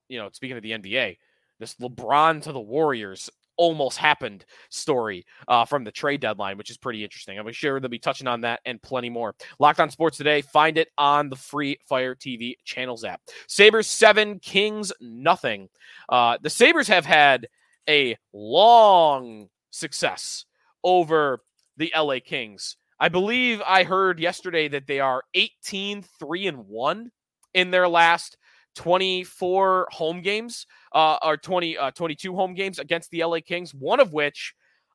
you 0.09 0.17
know, 0.17 0.27
speaking 0.33 0.57
of 0.57 0.63
the 0.63 0.71
NBA, 0.71 1.17
this 1.59 1.75
LeBron 1.75 2.41
to 2.41 2.51
the 2.51 2.59
Warriors 2.59 3.29
almost 3.57 3.97
happened 3.97 4.45
story 4.69 5.25
uh, 5.47 5.65
from 5.65 5.83
the 5.83 5.91
trade 5.91 6.21
deadline, 6.21 6.57
which 6.57 6.69
is 6.69 6.77
pretty 6.77 7.03
interesting. 7.03 7.37
I'm 7.37 7.51
sure 7.51 7.79
they'll 7.79 7.89
be 7.89 7.99
touching 7.99 8.27
on 8.27 8.41
that 8.41 8.59
and 8.65 8.81
plenty 8.81 9.09
more. 9.09 9.35
Locked 9.59 9.79
on 9.79 9.89
Sports 9.89 10.17
today. 10.17 10.41
Find 10.41 10.77
it 10.77 10.89
on 10.97 11.29
the 11.29 11.35
free 11.35 11.77
Fire 11.87 12.15
TV 12.15 12.55
channels 12.63 13.03
app. 13.03 13.21
Sabres 13.47 13.87
seven, 13.87 14.39
Kings 14.39 14.91
nothing. 14.99 15.69
Uh, 16.09 16.37
the 16.41 16.49
Sabres 16.49 16.87
have 16.87 17.05
had 17.05 17.47
a 17.87 18.17
long 18.33 19.49
success 19.71 20.45
over 20.83 21.41
the 21.77 21.91
LA 21.95 22.17
Kings. 22.23 22.77
I 22.99 23.09
believe 23.09 23.61
I 23.65 23.83
heard 23.83 24.19
yesterday 24.19 24.67
that 24.69 24.87
they 24.87 24.99
are 24.99 25.23
18 25.33 26.03
3 26.19 26.47
and 26.47 26.67
1 26.67 27.11
in 27.53 27.71
their 27.71 27.87
last 27.87 28.37
24 28.75 29.87
home 29.91 30.21
games 30.21 30.67
uh, 30.93 31.17
or 31.23 31.37
20, 31.37 31.77
uh, 31.77 31.91
22 31.91 32.35
home 32.35 32.53
games 32.53 32.79
against 32.79 33.09
the 33.11 33.23
LA 33.23 33.39
Kings, 33.45 33.73
one 33.73 33.99
of 33.99 34.13
which 34.13 34.53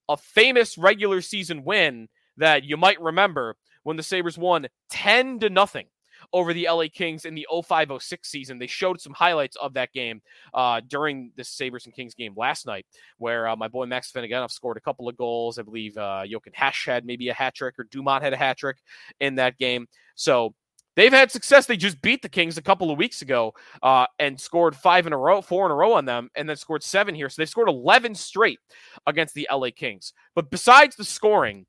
a 0.08 0.16
famous 0.16 0.76
regular 0.76 1.20
season 1.20 1.64
win 1.64 2.08
that 2.36 2.64
you 2.64 2.76
might 2.76 3.00
remember 3.00 3.56
when 3.82 3.96
the 3.96 4.02
Sabres 4.02 4.38
won 4.38 4.66
10 4.90 5.40
to 5.40 5.50
nothing 5.50 5.86
over 6.32 6.52
the 6.52 6.68
LA 6.70 6.84
Kings 6.92 7.24
in 7.24 7.34
the 7.34 7.46
0506 7.50 8.28
season. 8.28 8.58
They 8.58 8.66
showed 8.66 9.00
some 9.00 9.14
highlights 9.14 9.56
of 9.56 9.74
that 9.74 9.92
game 9.92 10.20
uh, 10.54 10.80
during 10.86 11.32
the 11.36 11.44
Sabres 11.44 11.86
and 11.86 11.94
Kings 11.94 12.14
game 12.14 12.34
last 12.36 12.66
night, 12.66 12.86
where 13.18 13.48
uh, 13.48 13.56
my 13.56 13.68
boy 13.68 13.86
Max 13.86 14.12
Afinogenov 14.12 14.50
scored 14.50 14.76
a 14.76 14.80
couple 14.80 15.08
of 15.08 15.16
goals. 15.16 15.58
I 15.58 15.62
believe 15.62 15.96
uh, 15.96 16.22
Jochen 16.26 16.52
Hecht 16.54 16.86
had 16.86 17.04
maybe 17.04 17.28
a 17.28 17.34
hat 17.34 17.54
trick, 17.54 17.78
or 17.78 17.84
Dumont 17.84 18.22
had 18.22 18.32
a 18.32 18.36
hat 18.36 18.58
trick 18.58 18.78
in 19.18 19.36
that 19.36 19.58
game. 19.58 19.86
So 20.14 20.54
They've 21.00 21.10
had 21.10 21.30
success. 21.30 21.64
They 21.64 21.78
just 21.78 22.02
beat 22.02 22.20
the 22.20 22.28
Kings 22.28 22.58
a 22.58 22.62
couple 22.62 22.90
of 22.90 22.98
weeks 22.98 23.22
ago 23.22 23.54
uh, 23.82 24.04
and 24.18 24.38
scored 24.38 24.76
five 24.76 25.06
in 25.06 25.14
a 25.14 25.16
row, 25.16 25.40
four 25.40 25.64
in 25.64 25.72
a 25.72 25.74
row 25.74 25.94
on 25.94 26.04
them, 26.04 26.28
and 26.34 26.46
then 26.46 26.58
scored 26.58 26.82
seven 26.82 27.14
here. 27.14 27.30
So 27.30 27.40
they've 27.40 27.48
scored 27.48 27.70
11 27.70 28.14
straight 28.14 28.58
against 29.06 29.32
the 29.32 29.48
LA 29.50 29.68
Kings. 29.74 30.12
But 30.34 30.50
besides 30.50 30.96
the 30.96 31.04
scoring, 31.04 31.64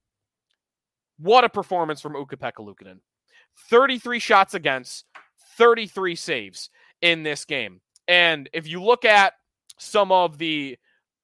what 1.18 1.46
a 1.46 1.50
performance 1.50 2.02
from 2.02 2.18
Ukko-Pekka 2.18 3.00
33 3.70 4.20
shots 4.20 4.54
against, 4.54 5.06
33 5.58 6.14
saves 6.18 6.70
in 7.02 7.24
this 7.24 7.46
game. 7.46 7.80
And 8.10 8.50
if 8.52 8.68
you 8.68 8.84
look 8.84 9.06
at 9.06 9.32
some 9.80 10.12
of 10.12 10.40
the 10.40 10.78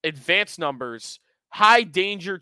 advanced 0.06 0.60
numbers, 0.60 1.20
high 1.50 1.84
danger 1.84 2.40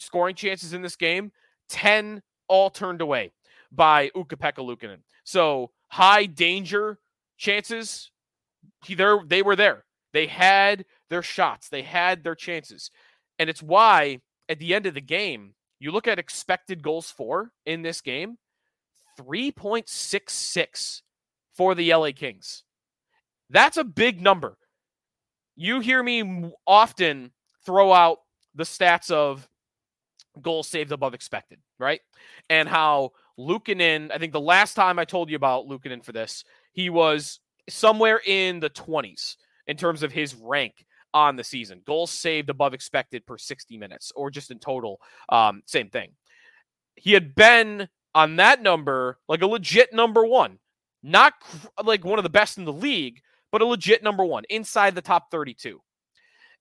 scoring 0.00 0.34
chances 0.34 0.72
in 0.72 0.82
this 0.82 0.96
game, 0.96 1.30
10 1.68 2.22
all 2.48 2.70
turned 2.70 3.00
away 3.00 3.30
by 3.76 4.10
Ukko-Pekka 4.16 4.58
Luukkonen. 4.58 5.00
So 5.24 5.70
high 5.88 6.26
danger 6.26 6.98
chances, 7.36 8.10
he, 8.84 8.94
they 8.94 9.42
were 9.42 9.56
there. 9.56 9.84
They 10.12 10.26
had 10.26 10.84
their 11.10 11.22
shots, 11.22 11.68
they 11.68 11.82
had 11.82 12.24
their 12.24 12.34
chances. 12.34 12.90
And 13.38 13.50
it's 13.50 13.62
why 13.62 14.20
at 14.48 14.58
the 14.58 14.74
end 14.74 14.86
of 14.86 14.94
the 14.94 15.00
game, 15.00 15.54
you 15.78 15.90
look 15.90 16.08
at 16.08 16.18
expected 16.18 16.82
goals 16.82 17.10
for 17.10 17.52
in 17.66 17.82
this 17.82 18.00
game 18.00 18.38
3.66 19.20 21.02
for 21.54 21.74
the 21.74 21.92
LA 21.92 22.10
Kings. 22.14 22.64
That's 23.50 23.76
a 23.76 23.84
big 23.84 24.20
number. 24.20 24.56
You 25.54 25.80
hear 25.80 26.02
me 26.02 26.50
often 26.66 27.32
throw 27.64 27.92
out 27.92 28.18
the 28.54 28.64
stats 28.64 29.10
of 29.10 29.48
goals 30.40 30.68
saved 30.68 30.92
above 30.92 31.14
expected, 31.14 31.58
right? 31.78 32.00
And 32.50 32.68
how 32.68 33.12
Luukkonen, 33.38 34.10
I 34.12 34.18
think 34.18 34.32
the 34.32 34.40
last 34.40 34.74
time 34.74 34.98
I 34.98 35.04
told 35.04 35.30
you 35.30 35.36
about 35.36 35.66
Luukkonen 35.66 36.02
for 36.02 36.12
this, 36.12 36.44
he 36.72 36.90
was 36.90 37.40
somewhere 37.68 38.20
in 38.24 38.60
the 38.60 38.70
20s 38.70 39.36
in 39.66 39.76
terms 39.76 40.02
of 40.02 40.12
his 40.12 40.34
rank 40.34 40.86
on 41.12 41.36
the 41.36 41.44
season. 41.44 41.82
Goals 41.86 42.10
saved 42.10 42.50
above 42.50 42.74
expected 42.74 43.26
per 43.26 43.38
60 43.38 43.76
minutes, 43.78 44.12
or 44.14 44.30
just 44.30 44.50
in 44.50 44.58
total, 44.58 45.00
um, 45.28 45.62
same 45.66 45.88
thing. 45.88 46.10
He 46.94 47.12
had 47.12 47.34
been 47.34 47.88
on 48.14 48.36
that 48.36 48.62
number 48.62 49.18
like 49.28 49.42
a 49.42 49.46
legit 49.46 49.92
number 49.92 50.24
one, 50.24 50.58
not 51.02 51.34
like 51.84 52.04
one 52.04 52.18
of 52.18 52.22
the 52.22 52.30
best 52.30 52.58
in 52.58 52.64
the 52.64 52.72
league, 52.72 53.20
but 53.52 53.60
a 53.60 53.66
legit 53.66 54.02
number 54.02 54.24
one 54.24 54.44
inside 54.50 54.94
the 54.94 55.02
top 55.02 55.30
32. 55.30 55.80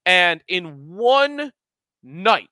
And 0.05 0.41
in 0.47 0.95
one 0.95 1.51
night, 2.03 2.49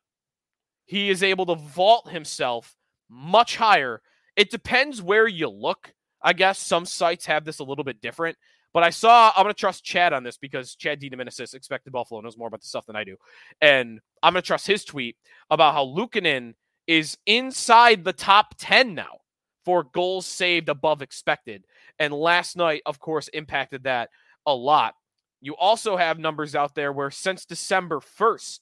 he 0.86 1.10
is 1.10 1.24
able 1.24 1.46
to 1.46 1.56
vault 1.56 2.10
himself 2.10 2.76
much 3.10 3.56
higher. 3.56 4.02
It 4.36 4.50
depends 4.50 5.02
where 5.02 5.28
you 5.28 5.50
look. 5.50 5.94
I 6.22 6.34
guess 6.34 6.60
some 6.60 6.86
sites 6.86 7.26
have 7.26 7.46
this 7.46 7.60
a 7.60 7.64
little 7.64 7.84
bit 7.84 8.02
different. 8.02 8.38
But 8.74 8.84
I 8.84 8.90
saw, 8.90 9.32
I'm 9.36 9.44
going 9.44 9.54
to 9.54 9.60
trust 9.60 9.84
Chad 9.84 10.14
on 10.14 10.24
this 10.24 10.38
because 10.38 10.76
Chad 10.76 11.00
DeDominicis, 11.00 11.54
expected 11.54 11.94
Buffalo, 11.94 12.22
knows 12.22 12.38
more 12.38 12.48
about 12.48 12.62
the 12.62 12.68
stuff 12.68 12.88
than 12.88 12.96
I 12.96 13.04
do. 13.04 13.18
And 13.62 14.00
I'm 14.24 14.34
going 14.34 14.42
to 14.42 14.48
trust 14.48 14.66
his 14.66 14.84
tweet 14.84 15.16
about 15.52 15.76
how 15.76 15.86
Luukkonen 15.86 16.56
is 16.88 17.18
inside 17.28 18.04
the 18.04 18.14
top 18.14 18.56
10 18.58 18.96
now 18.96 19.20
for 19.64 19.84
goals 19.84 20.26
saved 20.26 20.70
above 20.70 21.04
expected. 21.04 21.66
And 22.00 22.14
last 22.14 22.58
night, 22.58 22.82
of 22.88 23.00
course, 23.00 23.28
impacted 23.28 23.84
that 23.84 24.10
a 24.46 24.56
lot. 24.56 24.96
You 25.40 25.56
also 25.56 25.96
have 25.96 26.18
numbers 26.18 26.56
out 26.56 26.74
there 26.74 26.92
where 26.92 27.12
since 27.12 27.46
December 27.46 28.00
1st, 28.00 28.60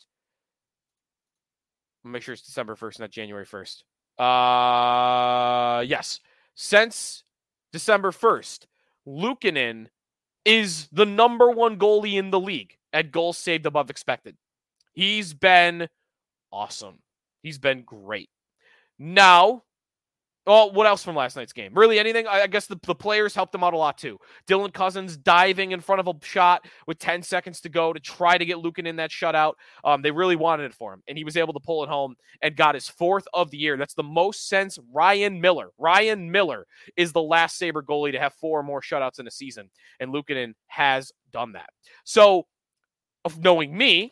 make 2.04 2.24
sure 2.24 2.34
it's 2.34 2.42
December 2.42 2.76
1st, 2.76 3.00
not 3.00 3.12
January 3.12 3.46
1st. 3.46 3.84
Uh, 4.18 5.84
yes. 5.86 6.20
Since 6.56 7.24
December 7.72 8.12
1st, 8.12 8.66
Luukkonen 9.08 9.88
is 10.46 10.88
the 10.92 11.06
number 11.06 11.50
one 11.50 11.78
goalie 11.78 12.16
in 12.16 12.32
the 12.32 12.40
league 12.40 12.78
at 12.94 13.12
goals 13.12 13.38
saved 13.38 13.66
above 13.66 13.90
expected. 13.90 14.36
He's 14.94 15.34
been 15.34 15.88
awesome. 16.52 17.00
He's 17.42 17.58
been 17.58 17.84
great. 17.84 18.30
Now, 19.00 19.64
Oh, 20.48 20.72
what 20.72 20.88
else 20.88 21.04
from 21.04 21.16
last 21.16 21.36
night's 21.36 21.54
game? 21.54 21.72
Really, 21.76 22.00
anything? 22.00 22.26
I 22.26 22.48
guess 22.48 22.66
the, 22.66 22.80
the 22.82 22.96
players 22.96 23.36
helped 23.36 23.52
them 23.52 23.64
out 23.64 23.76
a 23.76 23.78
lot 23.78 24.00
too. 24.00 24.18
Dylan 24.48 24.74
Cozens 24.74 25.16
diving 25.16 25.72
in 25.72 25.80
front 25.82 26.00
of 26.00 26.08
a 26.08 26.26
shot 26.26 26.66
with 26.88 26.98
10 26.98 27.22
seconds 27.22 27.62
to 27.62 27.70
go 27.70 27.94
to 27.94 28.00
try 28.00 28.40
to 28.40 28.46
get 28.46 28.58
Lucan 28.58 28.88
in 28.88 28.96
that 28.96 29.12
shutout. 29.12 29.54
Um, 29.84 30.02
they 30.02 30.10
really 30.10 30.36
wanted 30.36 30.64
it 30.64 30.74
for 30.74 30.94
him, 30.94 31.04
and 31.08 31.16
he 31.16 31.24
was 31.24 31.38
able 31.38 31.54
to 31.54 31.60
pull 31.60 31.84
it 31.84 31.90
home 31.90 32.16
and 32.42 32.56
got 32.56 32.74
his 32.74 32.88
fourth 32.88 33.28
of 33.36 33.52
the 33.52 33.58
year. 33.58 33.78
That's 33.78 33.94
the 33.94 34.02
most 34.02 34.50
since 34.50 34.80
Ryan 34.92 35.40
Miller. 35.42 35.70
Ryan 35.78 36.32
Miller 36.32 36.66
is 36.98 37.14
the 37.14 37.22
last 37.22 37.60
Sabre 37.60 37.84
goalie 37.84 38.12
to 38.12 38.20
have 38.20 38.34
four 38.34 38.60
or 38.60 38.64
more 38.64 38.82
shutouts 38.82 39.20
in 39.20 39.28
a 39.28 39.32
season, 39.32 39.70
and 40.00 40.12
Luukkonen 40.12 40.54
has 40.66 41.12
done 41.32 41.52
that. 41.52 41.70
So, 42.04 42.48
of 43.26 43.38
knowing 43.44 43.78
me, 43.78 44.12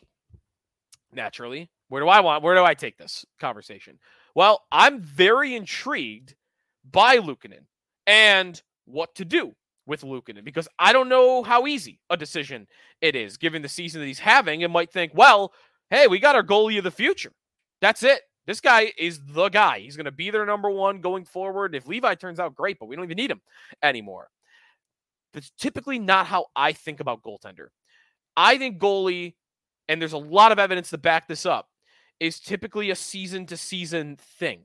naturally, 1.12 1.70
where 1.88 2.00
do 2.00 2.08
I 2.08 2.20
want? 2.20 2.44
Where 2.44 2.54
do 2.54 2.62
I 2.62 2.74
take 2.74 2.96
this 2.96 3.24
conversation? 3.40 3.98
Well, 4.34 4.62
I'm 4.70 5.00
very 5.00 5.54
intrigued 5.54 6.34
by 6.90 7.18
Luukkonen 7.18 7.66
and 8.06 8.60
what 8.84 9.14
to 9.16 9.24
do 9.24 9.54
with 9.86 10.02
Luukkonen 10.02 10.44
because 10.44 10.68
I 10.78 10.92
don't 10.92 11.08
know 11.08 11.42
how 11.42 11.66
easy 11.66 12.00
a 12.10 12.16
decision 12.16 12.66
it 13.00 13.16
is 13.16 13.36
given 13.36 13.62
the 13.62 13.68
season 13.68 14.00
that 14.00 14.06
he's 14.06 14.18
having 14.18 14.62
and 14.62 14.72
might 14.72 14.92
think, 14.92 15.12
well, 15.14 15.52
hey, 15.90 16.06
we 16.06 16.18
got 16.18 16.36
our 16.36 16.42
goalie 16.42 16.78
of 16.78 16.84
the 16.84 16.90
future. 16.90 17.32
That's 17.80 18.02
it. 18.02 18.20
This 18.46 18.60
guy 18.60 18.92
is 18.98 19.20
the 19.24 19.48
guy. 19.48 19.80
He's 19.80 19.96
going 19.96 20.06
to 20.06 20.12
be 20.12 20.30
their 20.30 20.46
number 20.46 20.70
one 20.70 21.00
going 21.00 21.24
forward. 21.24 21.74
If 21.74 21.86
Levi 21.86 22.14
turns 22.14 22.40
out 22.40 22.54
great, 22.54 22.78
but 22.78 22.86
we 22.86 22.96
don't 22.96 23.04
even 23.04 23.16
need 23.16 23.30
him 23.30 23.40
anymore. 23.82 24.28
That's 25.32 25.52
typically 25.58 25.98
not 25.98 26.26
how 26.26 26.46
I 26.56 26.72
think 26.72 27.00
about 27.00 27.22
goaltender. 27.22 27.68
I 28.36 28.58
think 28.58 28.80
goalie, 28.80 29.34
and 29.88 30.00
there's 30.00 30.14
a 30.14 30.18
lot 30.18 30.52
of 30.52 30.58
evidence 30.58 30.90
to 30.90 30.98
back 30.98 31.28
this 31.28 31.46
up, 31.46 31.68
is 32.20 32.38
typically 32.38 32.90
a 32.90 32.94
season 32.96 33.46
to 33.46 33.56
season 33.56 34.16
thing. 34.38 34.60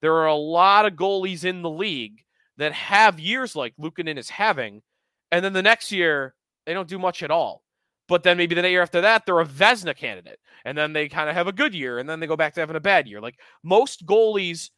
There 0.00 0.14
are 0.14 0.28
a 0.28 0.34
lot 0.34 0.86
of 0.86 0.94
goalies 0.94 1.44
in 1.44 1.62
the 1.62 1.70
league 1.70 2.22
that 2.56 2.72
have 2.72 3.20
years 3.20 3.54
like 3.54 3.74
Luukkonen 3.78 4.16
is 4.16 4.30
having, 4.30 4.82
and 5.30 5.44
then 5.44 5.52
the 5.52 5.62
next 5.62 5.92
year 5.92 6.34
they 6.64 6.72
don't 6.72 6.88
do 6.88 6.98
much 6.98 7.22
at 7.22 7.30
all. 7.30 7.62
But 8.08 8.22
then 8.22 8.36
maybe 8.36 8.54
the 8.54 8.68
year 8.68 8.82
after 8.82 9.02
that, 9.02 9.24
they're 9.24 9.40
a 9.40 9.46
Vezina 9.46 9.94
candidate, 9.94 10.40
and 10.64 10.76
then 10.76 10.92
they 10.92 11.08
kind 11.08 11.28
of 11.28 11.36
have 11.36 11.46
a 11.46 11.52
good 11.52 11.74
year, 11.74 11.98
and 11.98 12.08
then 12.08 12.20
they 12.20 12.26
go 12.26 12.36
back 12.36 12.54
to 12.54 12.60
having 12.60 12.76
a 12.76 12.80
bad 12.80 13.06
year. 13.06 13.20
Like 13.20 13.38
most 13.62 14.06
goalies, 14.06 14.70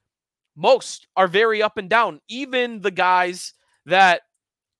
most 0.57 1.07
are 1.17 1.29
very 1.29 1.63
up 1.63 1.79
and 1.79 1.89
down. 1.89 2.21
Even 2.29 2.81
the 2.81 2.91
guys 2.91 3.55
that 3.87 4.23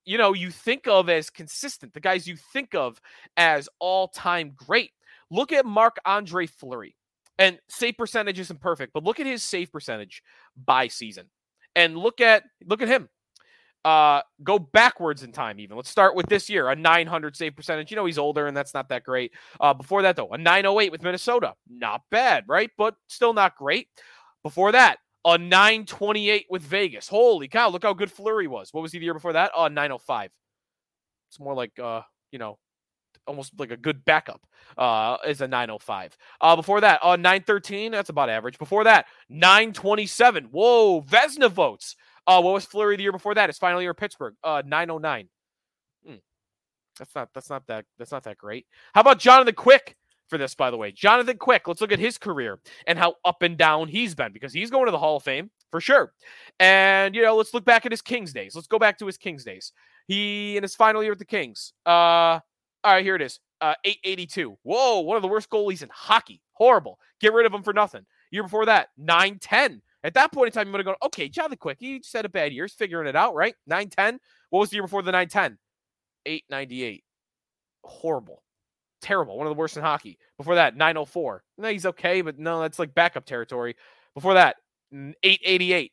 you 0.05 0.17
know 0.17 0.33
you 0.33 0.51
think 0.51 0.87
of 0.87 1.09
as 1.09 1.29
consistent, 1.29 1.93
the 1.93 1.99
guys 1.99 2.27
you 2.27 2.35
think 2.35 2.75
of 2.75 2.99
as 3.37 3.69
all 3.79 4.07
time 4.07 4.53
great. 4.55 4.91
Look 5.31 5.51
at 5.51 5.65
Marc 5.65 5.97
Andre 6.05 6.45
Fleury. 6.45 6.95
And 7.39 7.59
save 7.67 7.97
percentage 7.97 8.39
isn't 8.39 8.61
perfect, 8.61 8.93
but 8.93 9.03
look 9.03 9.19
at 9.19 9.25
his 9.25 9.43
save 9.43 9.71
percentage 9.71 10.21
by 10.65 10.87
season. 10.87 11.29
And 11.75 11.97
look 11.97 12.21
at 12.21 12.43
look 12.65 12.81
at 12.81 12.87
him. 12.87 13.09
Uh, 13.83 14.21
go 14.43 14.57
backwards 14.57 15.23
in 15.23 15.31
time 15.33 15.59
even. 15.59 15.75
Let's 15.75 15.89
start 15.89 16.15
with 16.15 16.27
this 16.27 16.49
year, 16.49 16.69
a 16.69 16.75
900 16.75 17.35
save 17.35 17.55
percentage. 17.55 17.91
You 17.91 17.97
know 17.97 18.05
he's 18.05 18.19
older 18.19 18.47
and 18.47 18.55
that's 18.55 18.73
not 18.73 18.87
that 18.89 19.03
great. 19.03 19.33
Uh, 19.59 19.73
before 19.73 20.03
that 20.03 20.15
though, 20.15 20.29
a 20.29 20.37
908 20.37 20.91
with 20.91 21.03
Minnesota, 21.03 21.53
not 21.67 22.01
bad, 22.11 22.45
right? 22.47 22.69
But 22.77 22.95
still 23.07 23.33
not 23.33 23.57
great. 23.57 23.87
Before 24.43 24.71
that, 24.71 24.99
a 25.25 25.37
928 25.37 26.45
with 26.49 26.61
Vegas. 26.61 27.07
Holy 27.07 27.47
cow! 27.47 27.69
Look 27.69 27.83
how 27.83 27.93
good 27.93 28.11
Fleury 28.11 28.47
was. 28.47 28.73
What 28.73 28.81
was 28.81 28.91
he 28.91 28.99
the 28.99 29.05
year 29.05 29.13
before 29.13 29.33
that? 29.33 29.51
Oh, 29.55 29.67
905. 29.67 30.31
It's 31.29 31.39
more 31.39 31.55
like 31.55 31.77
uh, 31.79 32.01
you 32.31 32.39
know, 32.39 32.57
almost 33.27 33.57
like 33.59 33.71
a 33.71 33.77
good 33.77 34.03
backup 34.05 34.41
uh, 34.77 35.17
is 35.27 35.41
a 35.41 35.47
905. 35.47 36.17
Uh, 36.41 36.55
before 36.55 36.81
that, 36.81 36.99
uh, 37.03 37.15
913, 37.15 37.91
that's 37.91 38.09
about 38.09 38.29
average. 38.29 38.57
Before 38.57 38.83
that, 38.83 39.05
927. 39.29 40.45
Whoa, 40.45 41.01
Vezina 41.01 41.49
votes. 41.51 41.95
Uh, 42.25 42.41
what 42.41 42.53
was 42.53 42.65
Fleury 42.65 42.95
the 42.95 43.03
year 43.03 43.11
before 43.11 43.35
that? 43.35 43.49
His 43.49 43.57
final 43.57 43.81
year 43.81 43.93
Pittsburgh, 43.93 44.35
uh, 44.43 44.63
909. 44.65 45.29
Hmm. 46.05 46.15
That's 46.97 47.15
not 47.15 47.29
that's 47.33 47.49
not 47.49 47.67
that 47.67 47.85
that's 47.97 48.11
not 48.11 48.23
that 48.23 48.37
great. 48.37 48.65
How 48.93 49.01
about 49.01 49.19
Jonathan 49.19 49.55
Quick 49.55 49.97
for 50.29 50.37
this, 50.37 50.55
by 50.55 50.71
the 50.71 50.77
way? 50.77 50.91
Jonathan 50.91 51.37
Quick, 51.37 51.67
let's 51.67 51.81
look 51.81 51.91
at 51.91 51.99
his 51.99 52.17
career 52.17 52.59
and 52.87 52.97
how 52.97 53.15
up 53.25 53.41
and 53.41 53.57
down 53.57 53.89
he's 53.89 54.15
been 54.15 54.31
because 54.31 54.53
he's 54.53 54.69
going 54.69 54.85
to 54.85 54.91
the 54.91 54.97
Hall 54.97 55.17
of 55.17 55.23
Fame 55.23 55.51
for 55.69 55.81
sure. 55.81 56.13
And 56.59 57.13
you 57.13 57.23
know, 57.23 57.35
let's 57.35 57.53
look 57.53 57.65
back 57.65 57.85
at 57.85 57.91
his 57.91 58.01
Kings 58.01 58.31
days. 58.31 58.55
Let's 58.55 58.67
go 58.67 58.79
back 58.79 58.97
to 58.99 59.05
his 59.05 59.17
Kings 59.17 59.43
days. 59.43 59.73
He 60.07 60.55
in 60.55 60.63
his 60.63 60.75
final 60.75 61.01
year 61.03 61.11
with 61.11 61.19
the 61.19 61.25
Kings. 61.25 61.73
Uh 61.85 62.39
all 62.83 62.93
right, 62.93 63.03
here 63.03 63.15
it 63.15 63.21
is. 63.21 63.39
Uh, 63.61 63.75
882. 63.85 64.57
Whoa, 64.63 64.99
one 65.01 65.15
of 65.15 65.21
the 65.21 65.27
worst 65.27 65.49
goalies 65.49 65.83
in 65.83 65.89
hockey. 65.91 66.41
Horrible. 66.53 66.99
Get 67.19 67.33
rid 67.33 67.45
of 67.45 67.53
him 67.53 67.63
for 67.63 67.73
nothing. 67.73 68.05
Year 68.31 68.43
before 68.43 68.65
that, 68.65 68.89
910. 68.97 69.81
At 70.03 70.15
that 70.15 70.33
point 70.33 70.47
in 70.47 70.51
time, 70.51 70.67
you 70.67 70.73
would 70.73 70.79
have 70.79 70.85
gone, 70.85 70.95
okay, 71.03 71.29
Jonathan 71.29 71.57
Quick, 71.57 71.77
he 71.79 71.99
just 71.99 72.13
had 72.13 72.25
a 72.25 72.29
bad 72.29 72.51
year. 72.51 72.65
He's 72.65 72.73
figuring 72.73 73.07
it 73.07 73.15
out, 73.15 73.35
right? 73.35 73.55
910. 73.67 74.19
What 74.49 74.59
was 74.59 74.69
the 74.69 74.75
year 74.75 74.83
before 74.83 75.01
the 75.01 75.11
910? 75.11 75.57
898. 76.25 77.03
Horrible. 77.85 78.43
Terrible. 79.01 79.37
One 79.37 79.47
of 79.47 79.51
the 79.51 79.59
worst 79.59 79.77
in 79.77 79.83
hockey. 79.83 80.17
Before 80.37 80.55
that, 80.55 80.75
904. 80.75 81.43
No, 81.57 81.69
he's 81.69 81.85
okay, 81.85 82.21
but 82.21 82.37
no, 82.37 82.61
that's 82.61 82.79
like 82.79 82.93
backup 82.93 83.25
territory. 83.25 83.75
Before 84.13 84.33
that, 84.33 84.57
888. 84.91 85.91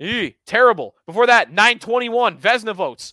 Eee, 0.00 0.36
terrible. 0.46 0.94
Before 1.06 1.26
that, 1.26 1.50
921 1.50 2.38
Vezina 2.38 2.74
votes. 2.74 3.12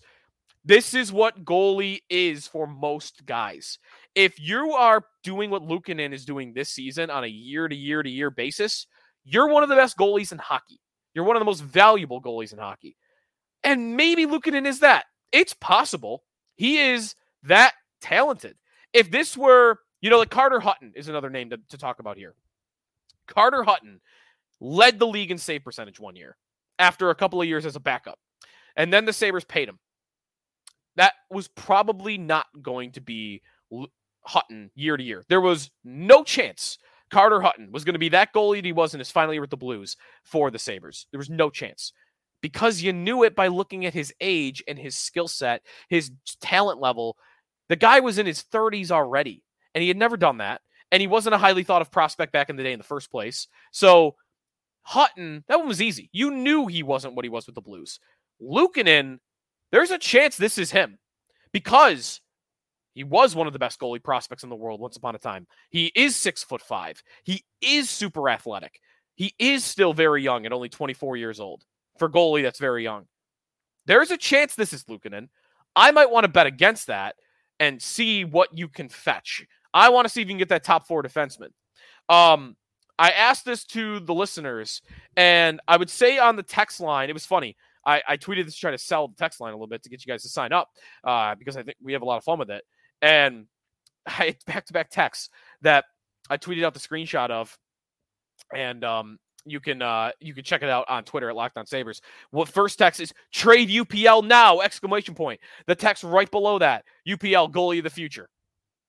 This 0.66 0.94
is 0.94 1.12
what 1.12 1.46
goalie 1.46 2.02
is 2.10 2.48
for 2.48 2.68
most 2.68 3.26
guys. 3.26 3.80
If 4.14 4.40
you 4.40 4.74
are 4.74 5.06
doing 5.24 5.50
what 5.50 5.68
Luukkonen 5.68 6.14
is 6.14 6.26
doing 6.26 6.54
this 6.54 6.70
season 6.70 7.10
on 7.10 7.24
a 7.24 7.28
year 7.28 7.68
to 7.68 7.76
year 7.76 8.04
to 8.04 8.10
year 8.10 8.30
basis, 8.30 8.86
you're 9.24 9.48
one 9.48 9.64
of 9.64 9.70
the 9.70 9.76
best 9.76 9.98
goalies 9.98 10.32
in 10.32 10.38
hockey. 10.38 10.80
You're 11.14 11.26
one 11.26 11.36
of 11.36 11.42
the 11.42 11.46
most 11.46 11.64
valuable 11.64 12.22
goalies 12.22 12.54
in 12.54 12.60
hockey. 12.60 12.98
And 13.64 13.96
maybe 13.96 14.26
Luukkonen 14.26 14.66
is 14.66 14.80
that. 14.80 15.06
It's 15.32 15.54
possible. 15.54 16.24
He 16.56 16.78
is 16.78 17.16
that 17.44 17.74
talented. 18.02 18.58
If 18.94 19.12
this 19.12 19.38
were, 19.38 19.80
you 20.02 20.10
know, 20.10 20.18
like 20.18 20.30
Carter 20.30 20.60
Hutton 20.60 20.94
is 20.96 21.08
another 21.08 21.30
name 21.30 21.50
to, 21.52 21.58
to 21.70 21.78
talk 21.78 22.00
about 22.00 22.18
here. 22.18 22.36
Carter 23.28 23.64
Hutton 23.64 24.02
led 24.60 25.00
the 25.00 25.08
league 25.08 25.32
in 25.32 25.38
save 25.38 25.64
percentage 25.64 26.00
one 26.00 26.16
year 26.16 26.36
after 26.80 27.10
a 27.10 27.16
couple 27.16 27.42
of 27.42 27.48
years 27.48 27.66
as 27.66 27.76
a 27.76 27.80
backup. 27.80 28.20
And 28.76 28.92
then 28.92 29.06
the 29.06 29.14
Sabres 29.14 29.46
paid 29.46 29.70
him. 29.70 29.80
That 31.00 31.14
was 31.32 31.48
probably 31.48 32.18
not 32.18 32.48
going 32.62 32.92
to 32.92 33.02
be 33.02 33.42
Hutton 34.26 34.70
year 34.76 34.98
to 34.98 35.04
year. 35.04 35.24
There 35.30 35.40
was 35.40 35.72
no 35.86 36.26
chance 36.26 36.78
Carter 37.10 37.40
Hutton 37.40 37.72
was 37.72 37.86
going 37.86 37.94
to 37.94 38.00
be 38.00 38.10
that 38.10 38.34
goalie 38.34 38.66
he 38.66 38.74
was 38.74 38.94
in 38.94 39.00
his 39.00 39.10
final 39.10 39.34
year 39.34 39.40
with 39.40 39.50
the 39.50 39.56
Blues 39.56 39.96
for 40.24 40.52
the 40.52 40.60
Sabres. 40.60 41.08
There 41.12 41.18
was 41.18 41.30
no 41.30 41.50
chance 41.50 41.94
because 42.42 42.82
you 42.82 42.92
knew 42.92 43.24
it 43.24 43.34
by 43.34 43.48
looking 43.48 43.86
at 43.86 43.94
his 43.94 44.14
age 44.20 44.62
and 44.68 44.78
his 44.78 44.94
skill 44.94 45.30
set, 45.30 45.62
his 45.88 46.12
talent 46.42 46.82
level. 46.82 47.16
The 47.70 47.78
guy 47.78 48.02
was 48.02 48.18
in 48.18 48.26
his 48.26 48.44
30s 48.44 48.92
already, 48.92 49.42
and 49.74 49.82
he 49.82 49.88
had 49.88 49.96
never 49.96 50.18
done 50.18 50.40
that. 50.40 50.60
And 50.92 51.00
he 51.00 51.08
wasn't 51.08 51.36
a 51.36 51.40
highly 51.40 51.64
thought 51.64 51.82
of 51.82 51.92
prospect 51.92 52.34
back 52.34 52.50
in 52.50 52.58
the 52.58 52.64
day 52.64 52.74
in 52.74 52.80
the 52.80 52.84
first 52.84 53.10
place. 53.10 53.48
So 53.72 54.16
Hutton, 54.82 55.46
that 55.48 55.60
one 55.60 55.68
was 55.70 55.82
easy. 55.82 56.10
You 56.12 56.32
knew 56.32 56.68
he 56.68 56.84
wasn't 56.84 57.16
what 57.16 57.24
he 57.24 57.30
was 57.30 57.46
with 57.46 57.56
the 57.56 57.62
Blues. 57.62 58.02
Luukkonen, 58.42 59.20
there's 59.72 59.92
a 59.92 59.98
chance 59.98 60.38
this 60.38 60.58
is 60.58 60.72
him 60.72 60.98
because 61.52 62.22
he 62.94 63.04
was 63.04 63.36
one 63.36 63.48
of 63.48 63.54
the 63.54 63.60
best 63.60 63.80
goalie 63.80 64.04
prospects 64.04 64.44
in 64.44 64.50
the 64.50 64.56
world 64.56 64.80
once 64.80 64.98
upon 64.98 65.16
a 65.16 65.20
time. 65.20 65.48
He 65.70 65.92
is 65.96 66.16
six 66.16 66.44
foot 66.44 66.62
five. 66.62 67.02
He 67.24 67.44
is 67.62 67.90
super 67.90 68.30
athletic. 68.30 68.80
He 69.16 69.34
is 69.38 69.64
still 69.64 69.94
very 69.94 70.24
young 70.24 70.46
at 70.46 70.54
only 70.54 70.70
24 70.70 71.18
years 71.18 71.40
old. 71.40 71.64
For 71.98 72.10
goalie, 72.10 72.42
that's 72.42 72.60
very 72.60 72.84
young. 72.84 73.06
There's 73.86 74.12
a 74.12 74.18
chance 74.18 74.56
this 74.56 74.74
is 74.74 74.86
Luukkonen. 74.86 75.30
I 75.76 75.92
might 75.92 76.10
want 76.10 76.24
to 76.24 76.32
bet 76.32 76.48
against 76.48 76.88
that 76.88 77.16
and 77.60 77.82
see 77.82 78.24
what 78.24 78.58
you 78.58 78.68
can 78.68 78.90
fetch. 78.90 79.46
I 79.74 79.90
want 79.90 80.06
to 80.06 80.10
see 80.10 80.22
if 80.22 80.28
you 80.28 80.32
can 80.32 80.40
get 80.40 80.50
that 80.50 80.64
top 80.64 80.88
four 80.88 81.04
defenseman. 81.04 81.50
Um, 82.08 82.56
I 82.98 83.12
asked 83.12 83.46
this 83.46 83.64
to 83.66 84.00
the 84.00 84.14
listeners, 84.14 84.82
and 85.16 85.62
I 85.68 85.78
would 85.78 85.90
say 85.90 86.18
on 86.18 86.36
the 86.36 86.44
text 86.44 86.80
line, 86.80 87.10
it 87.10 87.14
was 87.14 87.26
funny. 87.26 87.56
I, 87.86 88.02
I 88.08 88.18
tweeted 88.18 88.46
this 88.46 88.56
to 88.56 88.60
try 88.60 88.72
to 88.72 88.78
sell 88.78 89.08
the 89.08 89.16
text 89.16 89.40
line 89.40 89.54
a 89.54 89.56
little 89.56 89.68
bit 89.68 89.84
to 89.84 89.90
get 89.90 90.06
you 90.06 90.12
guys 90.12 90.24
to 90.24 90.30
sign 90.30 90.52
up 90.52 90.70
uh, 91.04 91.36
because 91.36 91.58
I 91.58 91.64
think 91.64 91.78
we 91.82 91.94
have 91.94 92.02
a 92.02 92.06
lot 92.06 92.18
of 92.18 92.24
fun 92.24 92.40
with 92.40 92.50
it. 92.50 92.64
And 93.02 93.46
I 94.08 94.36
back 94.46 94.66
to 94.66 94.74
back 94.74 94.90
texts 94.90 95.30
that 95.62 95.86
I 96.30 96.38
tweeted 96.38 96.64
out 96.64 96.74
the 96.74 96.80
screenshot 96.80 97.30
of, 97.30 97.58
and 98.56 98.84
um, 98.84 99.20
you 99.46 99.60
can 99.60 99.82
uh, 99.82 100.12
you 100.20 100.34
can 100.34 100.44
check 100.44 100.64
it 100.64 100.70
out 100.70 100.86
on 100.90 101.04
Twitter 101.04 101.30
at 101.30 101.36
Locked 101.36 101.58
On 101.58 101.66
Sabres. 101.66 102.02
What 102.32 102.50
first 102.50 102.78
text 102.78 103.00
is 103.00 103.14
trade 103.32 103.70
UPL 103.70 104.26
now! 104.26 104.62
Exclamation 104.62 105.16
point. 105.16 105.40
The 105.68 105.76
text 105.76 106.04
right 106.04 106.30
below 106.30 106.60
that 106.60 106.86
UPL 107.08 107.52
goalie 107.52 107.80
of 107.80 107.84
the 107.84 107.90
future. 107.90 108.30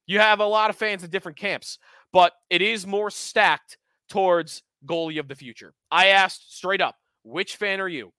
You 0.06 0.18
have 0.18 0.40
a 0.40 0.44
lot 0.44 0.70
of 0.70 0.76
fans 0.76 1.04
in 1.04 1.10
different 1.10 1.38
camps, 1.38 1.78
but 2.12 2.32
it 2.48 2.62
is 2.62 2.86
more 2.86 3.10
stacked 3.10 3.78
towards 4.08 4.62
goalie 4.86 5.20
of 5.20 5.28
the 5.28 5.36
future. 5.36 5.72
I 5.90 6.08
asked 6.08 6.56
straight 6.56 6.80
up, 6.80 6.96
which 7.22 7.56
fan 7.56 7.80
are 7.80 7.88
you? 7.88 8.12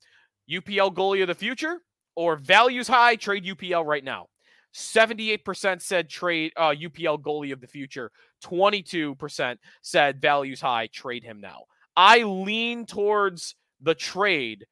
UPL 0.51 0.93
goalie 0.93 1.21
of 1.21 1.27
the 1.27 1.35
future 1.35 1.79
or 2.15 2.35
values 2.35 2.87
high, 2.87 3.15
trade 3.15 3.45
UPL 3.45 3.85
right 3.85 4.03
now? 4.03 4.27
78% 4.73 5.81
said 5.81 6.09
trade 6.09 6.53
uh, 6.55 6.69
UPL 6.69 7.21
goalie 7.21 7.51
of 7.51 7.61
the 7.61 7.67
future. 7.67 8.11
22% 8.43 9.57
said 9.81 10.21
values 10.21 10.61
high, 10.61 10.87
trade 10.87 11.23
him 11.23 11.41
now. 11.41 11.63
I 11.95 12.23
lean 12.23 12.85
towards 12.85 13.55
the 13.81 13.95
trade, 13.95 14.65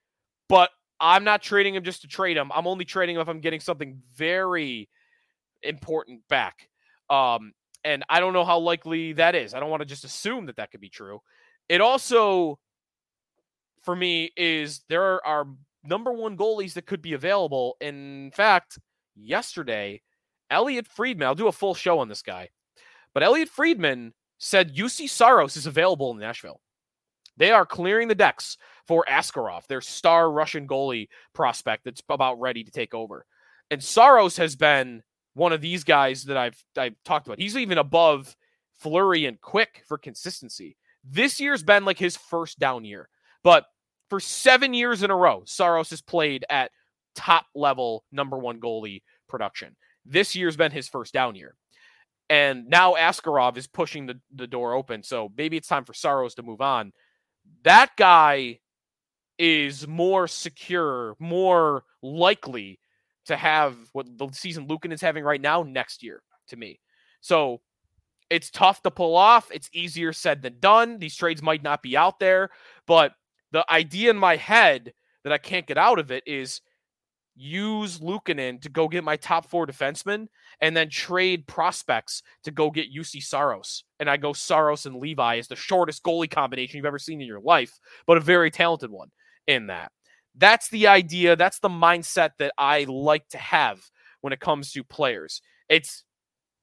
but 0.47 0.69
I'm 0.99 1.23
not 1.23 1.41
trading 1.41 1.75
him 1.75 1.83
just 1.83 2.01
to 2.01 2.07
trade 2.07 2.37
him. 2.37 2.51
I'm 2.53 2.67
only 2.67 2.85
trading 2.85 3.15
him 3.15 3.21
if 3.21 3.29
I'm 3.29 3.41
getting 3.41 3.59
something 3.59 4.01
very 4.15 4.89
important 5.63 6.21
back. 6.29 6.69
Um, 7.09 7.53
and 7.83 8.03
I 8.09 8.19
don't 8.19 8.33
know 8.33 8.45
how 8.45 8.59
likely 8.59 9.13
that 9.13 9.35
is. 9.35 9.53
I 9.53 9.59
don't 9.59 9.69
want 9.69 9.81
to 9.81 9.85
just 9.85 10.03
assume 10.03 10.45
that 10.47 10.57
that 10.57 10.71
could 10.71 10.81
be 10.81 10.89
true. 10.89 11.19
It 11.67 11.81
also, 11.81 12.59
for 13.83 13.95
me, 13.95 14.31
is 14.35 14.81
there 14.89 15.25
are 15.25 15.47
number 15.83 16.11
one 16.11 16.37
goalies 16.37 16.73
that 16.73 16.85
could 16.85 17.01
be 17.01 17.13
available. 17.13 17.77
In 17.81 18.31
fact, 18.33 18.79
yesterday, 19.15 20.01
Elliotte 20.49 20.87
Friedman, 20.87 21.27
I'll 21.27 21.35
do 21.35 21.47
a 21.47 21.51
full 21.51 21.75
show 21.75 21.99
on 21.99 22.09
this 22.09 22.21
guy, 22.21 22.49
but 23.13 23.23
Elliotte 23.23 23.49
Friedman 23.49 24.13
said 24.37 24.75
Juuse 24.75 25.09
Saros 25.09 25.57
is 25.57 25.65
available 25.65 26.11
in 26.11 26.19
Nashville. 26.19 26.61
They 27.37 27.51
are 27.51 27.65
clearing 27.65 28.07
the 28.07 28.15
decks 28.15 28.57
for 28.85 29.05
Askarov, 29.07 29.65
their 29.67 29.81
star 29.81 30.31
Russian 30.31 30.67
goalie 30.67 31.07
prospect 31.33 31.85
that's 31.85 32.01
about 32.09 32.39
ready 32.39 32.63
to 32.63 32.71
take 32.71 32.93
over. 32.93 33.25
And 33.71 33.83
Saros 33.83 34.35
has 34.37 34.55
been 34.55 35.03
one 35.35 35.53
of 35.53 35.61
these 35.61 35.83
guys 35.83 36.25
that 36.25 36.37
I've 36.37 36.61
I've 36.77 36.95
talked 37.05 37.27
about. 37.27 37.39
He's 37.39 37.55
even 37.55 37.77
above 37.77 38.35
Fleury 38.79 39.25
and 39.25 39.39
Quick 39.39 39.83
for 39.87 39.97
consistency. 39.97 40.75
This 41.03 41.39
year's 41.39 41.63
been 41.63 41.85
like 41.85 41.97
his 41.97 42.17
first 42.17 42.59
down 42.59 42.83
year, 42.83 43.09
but 43.43 43.65
for 44.09 44.19
seven 44.19 44.73
years 44.73 45.03
in 45.03 45.11
a 45.11 45.15
row, 45.15 45.43
Saros 45.45 45.89
has 45.91 46.01
played 46.01 46.45
at 46.49 46.71
top 47.15 47.45
level 47.55 48.03
number 48.11 48.37
one 48.37 48.59
goalie 48.59 49.01
production. 49.27 49.75
This 50.05 50.35
year's 50.35 50.57
been 50.57 50.71
his 50.71 50.87
first 50.87 51.13
down 51.13 51.35
year. 51.35 51.55
And 52.29 52.67
now 52.67 52.93
Askarov 52.93 53.57
is 53.57 53.67
pushing 53.67 54.05
the, 54.05 54.19
the 54.33 54.47
door 54.47 54.73
open. 54.73 55.01
So 55.03 55.31
maybe 55.35 55.57
it's 55.57 55.67
time 55.67 55.85
for 55.85 55.93
Saros 55.93 56.35
to 56.35 56.43
move 56.43 56.61
on. 56.61 56.91
That 57.63 57.89
guy 57.97 58.59
is 59.39 59.87
more 59.87 60.27
secure, 60.27 61.15
more 61.19 61.83
likely 62.03 62.79
to 63.25 63.35
have 63.35 63.75
what 63.93 64.05
the 64.17 64.29
season 64.31 64.67
Lucan 64.67 64.91
is 64.91 65.01
having 65.01 65.23
right 65.23 65.41
now 65.41 65.63
next 65.63 66.03
year 66.03 66.21
to 66.49 66.55
me. 66.55 66.79
So 67.21 67.61
it's 68.29 68.51
tough 68.51 68.81
to 68.83 68.91
pull 68.91 69.15
off. 69.15 69.49
It's 69.51 69.69
easier 69.73 70.13
said 70.13 70.41
than 70.41 70.59
done. 70.59 70.99
These 70.99 71.15
trades 71.15 71.41
might 71.41 71.63
not 71.63 71.81
be 71.81 71.97
out 71.97 72.19
there, 72.19 72.49
but 72.85 73.13
the 73.51 73.69
idea 73.71 74.09
in 74.09 74.17
my 74.17 74.35
head 74.35 74.93
that 75.23 75.33
I 75.33 75.37
can't 75.37 75.67
get 75.67 75.77
out 75.77 75.99
of 75.99 76.11
it 76.11 76.23
is 76.25 76.61
use 77.35 77.99
Luukkonen 77.99 78.61
to 78.61 78.69
go 78.69 78.87
get 78.87 79.03
my 79.03 79.15
top 79.15 79.49
four 79.49 79.65
defensemen 79.65 80.27
and 80.61 80.75
then 80.75 80.89
trade 80.89 81.47
prospects 81.47 82.21
to 82.43 82.51
go 82.51 82.69
get 82.69 82.93
Juuse 82.93 83.23
Saros. 83.23 83.85
And 83.99 84.09
I 84.09 84.17
go 84.17 84.33
Saros 84.33 84.85
and 84.85 84.97
Levi 84.97 85.35
is 85.35 85.47
the 85.47 85.55
shortest 85.55 86.03
goalie 86.03 86.29
combination 86.29 86.77
you've 86.77 86.85
ever 86.85 86.99
seen 86.99 87.21
in 87.21 87.27
your 87.27 87.39
life, 87.39 87.79
but 88.05 88.17
a 88.17 88.21
very 88.21 88.51
talented 88.51 88.91
one 88.91 89.09
in 89.47 89.67
that. 89.67 89.91
That's 90.35 90.69
the 90.69 90.87
idea. 90.87 91.35
That's 91.35 91.59
the 91.59 91.69
mindset 91.69 92.31
that 92.39 92.53
I 92.57 92.83
like 92.83 93.27
to 93.29 93.37
have 93.37 93.79
when 94.21 94.33
it 94.33 94.39
comes 94.39 94.71
to 94.73 94.83
players. 94.83 95.41
It's 95.69 96.03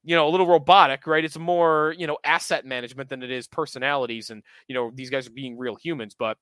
you 0.04 0.14
know 0.14 0.28
a 0.28 0.30
little 0.30 0.46
robotic, 0.46 1.06
right? 1.06 1.24
It's 1.24 1.38
more 1.38 1.94
you 1.98 2.06
know 2.06 2.16
asset 2.24 2.64
management 2.64 3.08
than 3.08 3.22
it 3.22 3.30
is 3.30 3.48
personalities, 3.48 4.30
and 4.30 4.42
you 4.68 4.74
know 4.74 4.92
these 4.94 5.10
guys 5.10 5.26
are 5.26 5.32
being 5.32 5.58
real 5.58 5.74
humans. 5.74 6.14
But 6.16 6.38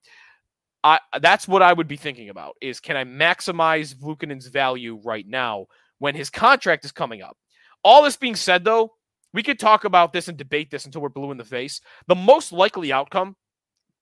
I 0.85 1.01
that's 1.21 1.49
what 1.49 1.63
I 1.63 1.73
would 1.73 1.89
be 1.89 1.97
thinking 1.97 2.29
about: 2.29 2.55
is 2.61 2.79
can 2.79 2.97
I 2.97 3.05
maximize 3.05 3.97
Luukkonen's 3.97 4.47
value 4.47 5.01
right 5.03 5.27
now 5.27 5.67
when 5.99 6.15
his 6.15 6.31
contract 6.31 6.85
is 6.85 6.93
coming 6.93 7.23
up? 7.23 7.37
All 7.83 8.03
this 8.03 8.17
being 8.17 8.37
said, 8.37 8.65
though, 8.65 8.93
we 9.33 9.43
could 9.43 9.59
talk 9.59 9.85
about 9.85 10.13
this 10.13 10.29
and 10.29 10.39
debate 10.39 10.71
this 10.71 10.85
until 10.85 11.01
we're 11.01 11.09
blue 11.09 11.31
in 11.31 11.39
the 11.39 11.45
face. 11.45 11.81
The 12.07 12.15
most 12.15 12.53
likely 12.53 12.93
outcome, 12.93 13.37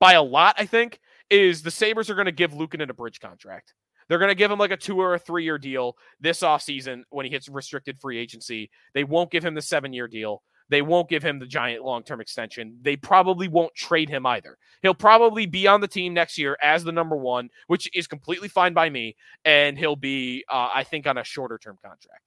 by 0.01 0.15
a 0.15 0.23
lot, 0.23 0.57
I 0.59 0.67
think, 0.67 1.01
is 1.31 1.63
the 1.63 1.71
Sabres 1.71 2.11
are 2.11 2.15
going 2.15 2.27
to 2.27 2.33
give 2.33 2.53
Luukkonen 2.53 2.91
a 2.91 2.95
bridge 2.95 3.21
contract. 3.21 3.75
They're 4.09 4.19
going 4.19 4.31
to 4.31 4.35
give 4.35 4.51
him 4.51 4.59
like 4.59 4.73
a 4.73 4.77
two 4.77 5.01
or 5.01 5.15
a 5.15 5.19
three 5.19 5.45
year 5.45 5.59
deal 5.59 5.97
this 6.21 6.41
offseason 6.41 7.03
when 7.11 7.25
he 7.25 7.33
hits 7.33 7.49
restricted 7.49 7.99
free 7.99 8.19
agency. 8.19 8.71
They 8.95 9.05
won't 9.05 9.31
give 9.31 9.45
him 9.45 9.55
the 9.55 9.63
seven 9.63 9.93
year 9.93 10.09
deal. 10.09 10.43
They 10.73 10.81
won't 10.81 11.11
give 11.11 11.23
him 11.23 11.39
the 11.39 11.47
giant 11.47 11.85
long 11.85 12.03
term 12.03 12.23
extension. 12.23 12.79
They 12.81 12.97
probably 12.97 13.47
won't 13.47 13.75
trade 13.75 14.09
him 14.09 14.25
either. 14.25 14.57
He'll 14.81 14.95
probably 14.95 15.45
be 15.45 15.67
on 15.67 15.83
the 15.83 15.87
team 15.87 16.15
next 16.15 16.39
year 16.39 16.57
as 16.63 16.83
the 16.83 16.93
number 16.93 17.15
one, 17.15 17.51
which 17.67 17.95
is 17.95 18.07
completely 18.07 18.49
fine 18.49 18.73
by 18.73 18.89
me. 18.89 19.15
And 19.45 19.79
he'll 19.79 19.97
be, 19.97 20.47
uh, 20.49 20.71
I 20.75 20.83
think, 20.85 21.07
on 21.07 21.19
a 21.19 21.25
shorter 21.25 21.59
term 21.59 21.77
contract. 21.85 22.23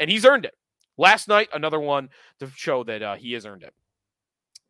And 0.00 0.10
he's 0.10 0.24
earned 0.24 0.46
it. 0.46 0.54
Last 0.96 1.28
night, 1.28 1.50
another 1.52 1.78
one 1.78 2.08
to 2.40 2.48
show 2.56 2.84
that 2.84 3.02
uh, 3.02 3.16
he 3.16 3.34
has 3.34 3.44
earned 3.44 3.64
it. 3.64 3.74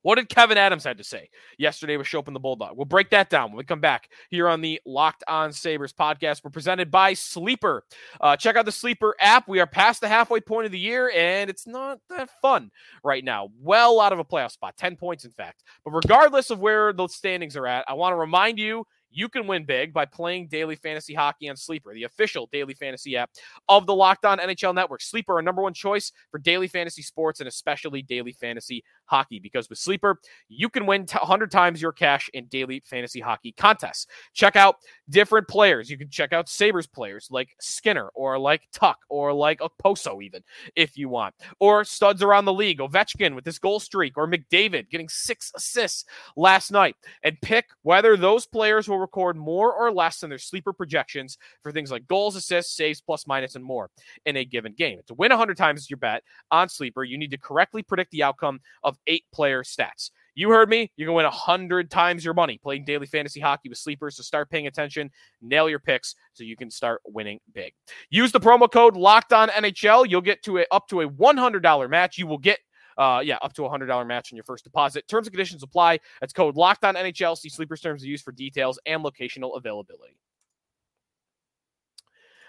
What 0.04 0.16
did 0.16 0.28
Kevyn 0.28 0.56
Adams 0.56 0.84
had 0.84 0.98
to 0.98 1.04
say 1.04 1.30
yesterday 1.56 1.96
with 1.96 2.12
and 2.12 2.36
the 2.36 2.40
Bulldog? 2.40 2.76
We'll 2.76 2.84
break 2.84 3.08
that 3.08 3.30
down 3.30 3.48
when 3.48 3.56
we 3.56 3.64
come 3.64 3.80
back 3.80 4.10
here 4.28 4.48
on 4.48 4.60
the 4.60 4.78
Locked 4.84 5.24
On 5.28 5.50
Sabres 5.50 5.94
podcast. 5.94 6.44
We're 6.44 6.50
presented 6.50 6.90
by 6.90 7.14
Sleeper. 7.14 7.84
Uh, 8.20 8.36
check 8.36 8.54
out 8.54 8.66
the 8.66 8.70
Sleeper 8.70 9.16
app. 9.18 9.48
We 9.48 9.60
are 9.60 9.66
past 9.66 10.02
the 10.02 10.08
halfway 10.08 10.40
point 10.40 10.66
of 10.66 10.72
the 10.72 10.78
year, 10.78 11.10
and 11.16 11.48
it's 11.48 11.66
not 11.66 12.00
that 12.10 12.28
fun 12.42 12.70
right 13.02 13.24
now. 13.24 13.48
Well 13.58 13.98
out 13.98 14.12
of 14.12 14.18
a 14.18 14.24
playoff 14.26 14.52
spot, 14.52 14.76
10 14.76 14.96
points, 14.96 15.24
in 15.24 15.30
fact. 15.30 15.62
But 15.86 15.92
regardless 15.92 16.50
of 16.50 16.60
where 16.60 16.92
the 16.92 17.08
standings 17.08 17.56
are 17.56 17.66
at, 17.66 17.86
I 17.88 17.94
want 17.94 18.12
to 18.12 18.18
remind 18.18 18.58
you 18.58 18.84
you 19.14 19.28
can 19.28 19.46
win 19.46 19.64
big 19.64 19.94
by 19.94 20.04
playing 20.04 20.48
daily 20.48 20.76
fantasy 20.76 21.14
hockey 21.14 21.48
on 21.48 21.56
Sleeper, 21.56 21.94
the 21.94 22.02
official 22.02 22.48
daily 22.52 22.74
fantasy 22.74 23.16
app 23.16 23.30
of 23.68 23.86
the 23.86 23.94
Locked 23.94 24.24
On 24.24 24.38
NHL 24.38 24.74
Network. 24.74 25.00
Sleeper, 25.00 25.34
our 25.34 25.42
number 25.42 25.62
one 25.62 25.72
choice 25.72 26.12
for 26.30 26.38
daily 26.38 26.66
fantasy 26.66 27.02
sports 27.02 27.40
and 27.40 27.48
especially 27.48 28.02
daily 28.02 28.32
fantasy 28.32 28.82
hockey. 29.06 29.38
Because 29.38 29.68
with 29.68 29.78
Sleeper, 29.78 30.20
you 30.48 30.68
can 30.68 30.86
win 30.86 31.02
100 31.02 31.50
times 31.50 31.80
your 31.80 31.92
cash 31.92 32.28
in 32.34 32.46
daily 32.46 32.80
fantasy 32.84 33.20
hockey 33.20 33.52
contests. 33.52 34.06
Check 34.32 34.56
out 34.56 34.76
different 35.08 35.48
players. 35.48 35.90
You 35.90 35.98
can 35.98 36.10
check 36.10 36.32
out 36.32 36.48
Sabres 36.48 36.86
players 36.86 37.28
like 37.30 37.54
Skinner 37.60 38.08
or 38.14 38.38
like 38.38 38.62
Tuch 38.72 38.98
or 39.08 39.32
like 39.32 39.60
Okposo, 39.60 40.22
even 40.22 40.42
if 40.76 40.96
you 40.96 41.08
want, 41.08 41.34
or 41.60 41.84
studs 41.84 42.22
around 42.22 42.44
the 42.44 42.52
league. 42.52 42.78
Ovechkin 42.78 43.34
with 43.34 43.44
this 43.44 43.58
goal 43.58 43.80
streak, 43.80 44.16
or 44.16 44.28
McDavid 44.28 44.90
getting 44.90 45.08
six 45.08 45.52
assists 45.54 46.04
last 46.36 46.70
night, 46.70 46.96
and 47.22 47.40
pick 47.40 47.66
whether 47.82 48.16
those 48.16 48.46
players 48.46 48.88
will 48.88 48.98
record 48.98 49.36
more 49.36 49.72
or 49.72 49.92
less 49.92 50.20
than 50.20 50.30
their 50.30 50.38
sleeper 50.38 50.72
projections 50.72 51.38
for 51.62 51.72
things 51.72 51.90
like 51.90 52.06
goals, 52.06 52.36
assists, 52.36 52.76
saves, 52.76 53.00
plus, 53.00 53.26
minus, 53.26 53.54
and 53.54 53.64
more 53.64 53.90
in 54.26 54.36
a 54.36 54.44
given 54.44 54.72
game. 54.72 55.00
To 55.06 55.14
win 55.14 55.30
100 55.30 55.56
times 55.56 55.90
your 55.90 55.98
bet 55.98 56.22
on 56.50 56.68
sleeper, 56.68 57.04
you 57.04 57.18
need 57.18 57.30
to 57.30 57.38
correctly 57.38 57.82
predict 57.82 58.10
the 58.10 58.22
outcome 58.22 58.60
of 58.82 58.93
eight 59.06 59.24
player 59.32 59.62
stats. 59.62 60.10
You 60.36 60.50
heard 60.50 60.68
me. 60.68 60.90
You 60.96 61.06
can 61.06 61.14
win 61.14 61.24
100 61.24 61.90
times 61.90 62.24
your 62.24 62.34
money 62.34 62.58
playing 62.60 62.84
daily 62.84 63.06
fantasy 63.06 63.38
hockey 63.38 63.68
with 63.68 63.78
sleepers. 63.78 64.16
So 64.16 64.22
start 64.22 64.50
paying 64.50 64.66
attention, 64.66 65.10
nail 65.40 65.68
your 65.68 65.78
picks 65.78 66.16
so 66.32 66.42
you 66.42 66.56
can 66.56 66.70
start 66.70 67.00
winning 67.06 67.38
big. 67.52 67.72
Use 68.10 68.32
the 68.32 68.40
promo 68.40 68.70
code 68.70 68.96
locked 68.96 69.32
on 69.32 69.48
NHL. 69.50 70.08
You'll 70.08 70.20
get 70.20 70.42
to 70.44 70.58
a, 70.58 70.66
up 70.72 70.88
to 70.88 71.02
a 71.02 71.08
$100 71.08 71.90
match. 71.90 72.18
You 72.18 72.26
will 72.26 72.38
get 72.38 72.58
uh, 72.96 73.20
yeah, 73.24 73.38
up 73.42 73.52
to 73.54 73.64
a 73.64 73.68
hundred 73.68 73.86
dollar 73.86 74.04
match 74.04 74.32
on 74.32 74.36
your 74.36 74.44
first 74.44 74.62
deposit. 74.62 75.06
Terms 75.08 75.26
and 75.26 75.32
conditions 75.32 75.64
apply. 75.64 75.98
That's 76.20 76.32
code 76.32 76.56
locked 76.56 76.84
on 76.84 76.94
NHL. 76.94 77.36
See 77.36 77.48
sleepers 77.48 77.80
terms 77.80 78.02
of 78.02 78.06
use 78.06 78.22
for 78.22 78.30
details 78.30 78.78
and 78.86 79.02
locational 79.02 79.56
availability. 79.56 80.16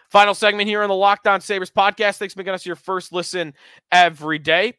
Final 0.10 0.34
segment 0.34 0.68
here 0.68 0.82
on 0.82 0.90
the 0.90 0.96
Locked 0.96 1.28
On 1.28 1.42
Sabres 1.42 1.72
podcast. 1.72 2.18
Thanks 2.18 2.34
for 2.34 2.40
making 2.40 2.54
us 2.54 2.66
your 2.66 2.76
first 2.76 3.12
listen 3.12 3.54
every 3.92 4.40
day. 4.40 4.74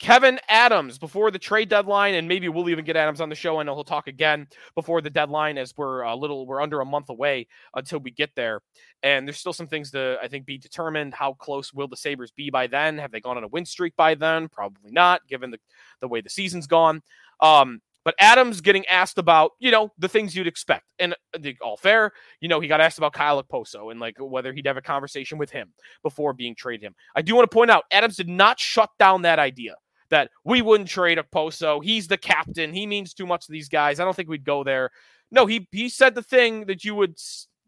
Kevyn 0.00 0.38
Adams 0.48 0.98
before 0.98 1.30
the 1.30 1.38
trade 1.38 1.68
deadline, 1.68 2.14
and 2.14 2.26
maybe 2.26 2.48
we'll 2.48 2.70
even 2.70 2.84
get 2.84 2.96
Adams 2.96 3.20
on 3.20 3.28
the 3.28 3.34
show. 3.34 3.60
I 3.60 3.62
know 3.62 3.74
he'll 3.74 3.84
talk 3.84 4.08
again 4.08 4.46
before 4.74 5.02
the 5.02 5.10
deadline 5.10 5.58
as 5.58 5.74
we're 5.76 6.02
a 6.02 6.16
little, 6.16 6.46
we're 6.46 6.62
under 6.62 6.80
a 6.80 6.86
month 6.86 7.10
away 7.10 7.46
until 7.74 8.00
we 8.00 8.10
get 8.10 8.30
there. 8.34 8.62
And 9.02 9.28
there's 9.28 9.38
still 9.38 9.52
some 9.52 9.66
things 9.66 9.90
to, 9.90 10.16
I 10.22 10.28
think, 10.28 10.46
be 10.46 10.56
determined. 10.56 11.12
How 11.12 11.34
close 11.34 11.72
will 11.74 11.88
the 11.88 11.96
Sabres 11.96 12.30
be 12.30 12.48
by 12.48 12.66
then? 12.66 12.96
Have 12.96 13.12
they 13.12 13.20
gone 13.20 13.36
on 13.36 13.44
a 13.44 13.48
win 13.48 13.66
streak 13.66 13.94
by 13.96 14.14
then? 14.14 14.48
Probably 14.48 14.90
not, 14.90 15.26
given 15.28 15.50
the, 15.50 15.58
the 16.00 16.08
way 16.08 16.22
the 16.22 16.30
season's 16.30 16.66
gone. 16.66 17.02
Um, 17.40 17.82
but 18.04 18.14
Adams 18.18 18.60
getting 18.60 18.86
asked 18.86 19.18
about, 19.18 19.52
you 19.58 19.70
know, 19.70 19.90
the 19.98 20.08
things 20.08 20.34
you'd 20.34 20.46
expect. 20.46 20.84
And 20.98 21.14
uh, 21.34 21.50
all 21.62 21.76
fair, 21.76 22.12
you 22.40 22.48
know, 22.48 22.60
he 22.60 22.68
got 22.68 22.80
asked 22.80 22.98
about 22.98 23.12
Kyle 23.12 23.42
Okposo 23.42 23.90
and 23.90 24.00
like 24.00 24.16
whether 24.18 24.52
he'd 24.52 24.66
have 24.66 24.76
a 24.76 24.82
conversation 24.82 25.38
with 25.38 25.50
him 25.50 25.72
before 26.02 26.32
being 26.32 26.54
traded 26.54 26.84
him. 26.84 26.94
I 27.14 27.22
do 27.22 27.34
want 27.34 27.50
to 27.50 27.54
point 27.54 27.70
out 27.70 27.84
Adams 27.90 28.16
did 28.16 28.28
not 28.28 28.58
shut 28.58 28.90
down 28.98 29.22
that 29.22 29.38
idea 29.38 29.74
that 30.10 30.30
we 30.44 30.62
wouldn't 30.62 30.88
trade 30.88 31.18
Okposo. 31.18 31.82
He's 31.82 32.08
the 32.08 32.18
captain. 32.18 32.72
He 32.72 32.86
means 32.86 33.14
too 33.14 33.26
much 33.26 33.46
to 33.46 33.52
these 33.52 33.68
guys. 33.68 34.00
I 34.00 34.04
don't 34.04 34.14
think 34.14 34.28
we'd 34.28 34.44
go 34.44 34.64
there. 34.64 34.90
No, 35.30 35.46
he 35.46 35.68
he 35.70 35.88
said 35.88 36.14
the 36.14 36.22
thing 36.22 36.66
that 36.66 36.84
you 36.84 36.94
would 36.96 37.14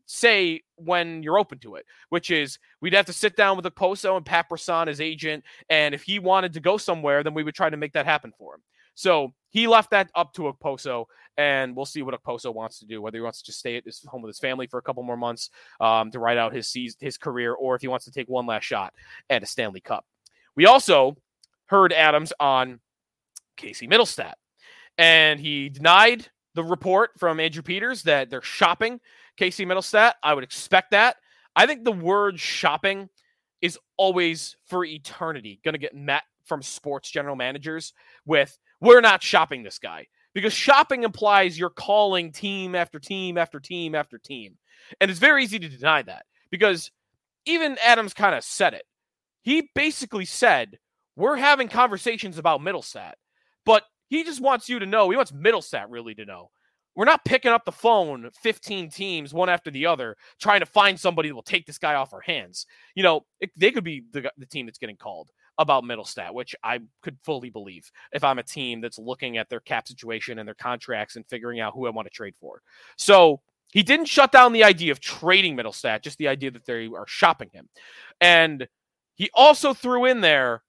say 0.07 0.61
when 0.77 1.23
you're 1.23 1.39
open 1.39 1.59
to 1.61 1.77
it, 1.77 1.87
which 2.09 2.31
is 2.31 2.59
we'd 2.81 2.93
have 2.93 3.07
to 3.07 3.13
sit 3.13 3.37
down 3.37 3.57
with 3.57 3.65
Okposo 3.65 4.17
and 4.17 4.27
Pat 4.27 4.49
Brisson, 4.49 4.89
his 4.89 5.01
agent, 5.01 5.45
and 5.71 5.95
if 5.95 6.03
he 6.03 6.19
wanted 6.19 6.53
to 6.55 6.61
go 6.61 6.77
somewhere, 6.77 7.23
then 7.23 7.35
we 7.35 7.45
would 7.45 7.55
try 7.55 7.71
to 7.71 7.77
make 7.77 7.93
that 7.93 8.07
happen 8.07 8.33
for 8.37 8.57
him. 8.57 8.63
So 8.95 9.33
he 9.51 9.67
left 9.67 9.91
that 9.91 10.11
up 10.15 10.33
to 10.35 10.43
Okposo, 10.43 11.07
and 11.37 11.77
we'll 11.77 11.87
see 11.87 12.03
what 12.03 12.21
Okposo 12.21 12.55
wants 12.55 12.79
to 12.81 12.87
do. 12.87 13.01
Whether 13.01 13.19
he 13.19 13.23
wants 13.23 13.41
to 13.41 13.47
just 13.47 13.59
stay 13.59 13.77
at 13.77 13.85
his 13.85 14.05
home 14.07 14.23
with 14.23 14.31
his 14.31 14.39
family 14.39 14.67
for 14.67 14.79
a 14.79 14.83
couple 14.83 15.03
more 15.03 15.17
months 15.17 15.51
um, 15.81 16.11
to 16.11 16.19
ride 16.19 16.39
out 16.39 16.55
his 16.55 16.73
his 17.01 17.19
career, 17.19 17.55
or 17.55 17.75
if 17.75 17.83
he 17.83 17.89
wants 17.89 18.05
to 18.07 18.13
take 18.13 18.29
one 18.29 18.47
last 18.47 18.65
shot 18.65 18.95
at 19.31 19.43
a 19.43 19.47
Stanley 19.47 19.81
Cup. 19.81 20.05
We 20.57 20.67
also 20.67 21.17
heard 21.67 21.93
Adams 21.93 22.33
on 22.41 22.81
Casey 23.57 23.87
Mittelstadt, 23.87 24.35
and 24.99 25.41
he 25.41 25.69
denied 25.69 26.29
the 26.55 26.65
report 26.65 27.11
from 27.19 27.41
Andrew 27.41 27.63
Peters 27.63 28.03
that 28.03 28.29
they're 28.29 28.43
shopping 28.43 29.01
Casey 29.37 29.65
Mittelstadt. 29.65 30.15
I 30.23 30.35
would 30.35 30.45
expect 30.45 30.91
that. 30.91 31.17
I 31.57 31.67
think 31.67 31.85
the 31.85 31.93
word 31.93 32.39
shopping 32.39 33.09
is 33.61 33.79
always 33.97 34.57
for 34.67 34.85
eternity 34.85 35.61
going 35.65 35.75
to 35.75 35.79
get 35.79 35.95
met 35.95 36.23
from 36.45 36.63
sports 36.63 37.11
general 37.11 37.37
managers 37.37 37.93
with 38.27 38.59
we're 38.83 39.01
not 39.01 39.23
shopping 39.23 39.63
this 39.63 39.79
guy 39.79 40.09
because 40.35 40.53
shopping 40.53 41.05
implies 41.05 41.59
you're 41.59 41.71
calling 41.71 42.33
team 42.33 42.75
after 42.75 42.99
team 42.99 43.39
after 43.39 43.61
team 43.61 43.95
after 43.95 44.19
team. 44.19 44.59
And 45.01 45.09
it's 45.11 45.21
very 45.21 45.45
easy 45.45 45.61
to 45.61 45.69
deny 45.69 46.03
that 46.03 46.27
because 46.51 46.91
even 47.47 47.79
Adams 47.83 48.13
kind 48.13 48.35
of 48.35 48.43
said 48.43 48.75
it. 48.75 48.83
He 49.43 49.71
basically 49.75 50.25
said, 50.25 50.79
We're 51.17 51.37
having 51.37 51.69
conversations 51.69 52.39
about 52.39 52.61
Mittelstadt, 52.61 53.15
but 53.65 53.85
he 54.09 54.25
just 54.25 54.41
wants 54.41 54.69
you 54.69 54.81
to 54.81 54.87
know, 54.87 55.09
he 55.11 55.17
wants 55.17 55.33
Mittelstadt 55.33 55.87
really 55.89 56.15
to 56.17 56.25
know. 56.25 56.51
We're 56.95 57.05
not 57.07 57.25
picking 57.25 57.53
up 57.53 57.65
the 57.65 57.73
phone 57.73 58.29
15 58.43 58.91
teams, 58.91 59.33
one 59.33 59.49
after 59.49 59.71
the 59.71 59.87
other, 59.87 60.17
trying 60.41 60.61
to 60.61 60.67
find 60.67 60.99
somebody 60.99 61.29
that 61.29 61.35
will 61.35 61.43
take 61.43 61.67
this 61.67 61.79
guy 61.79 61.95
off 61.95 62.13
our 62.13 62.21
hands. 62.21 62.67
You 62.95 63.03
know, 63.03 63.23
it, 63.41 63.51
they 63.57 63.71
could 63.71 63.85
be 63.85 64.03
the, 64.11 64.31
the 64.37 64.45
team 64.45 64.67
that's 64.67 64.79
getting 64.79 64.97
called 64.97 65.31
about 65.59 65.85
Mittelstadt, 65.85 66.33
which 66.33 66.55
I 66.65 66.81
could 67.03 67.19
fully 67.23 67.51
believe 67.51 67.91
if 68.13 68.25
I'm 68.25 68.39
a 68.39 68.43
team 68.43 68.81
that's 68.81 68.99
looking 68.99 69.37
at 69.37 69.49
their 69.49 69.61
cap 69.61 69.87
situation 69.87 70.39
and 70.39 70.47
their 70.47 70.55
contracts 70.55 71.17
and 71.17 71.27
figuring 71.29 71.61
out 71.61 71.75
who 71.75 71.87
I 71.87 71.91
want 71.91 72.07
to 72.07 72.11
trade 72.11 72.35
for. 72.41 72.63
So 72.97 73.41
he 73.73 73.83
didn't 73.83 74.07
shut 74.07 74.33
down 74.33 74.53
the 74.53 74.65
idea 74.65 74.93
of 74.93 75.01
trading 75.01 75.57
Mittelstadt, 75.57 76.03
just 76.03 76.19
the 76.19 76.29
idea 76.29 76.51
that 76.51 76.65
they 76.65 76.87
are 76.87 77.07
shopping 77.07 77.51
him. 77.53 77.69
And 78.21 78.67
he 79.15 79.31
also 79.35 79.75
threw 79.75 80.07
in 80.07 80.21
there 80.21 80.63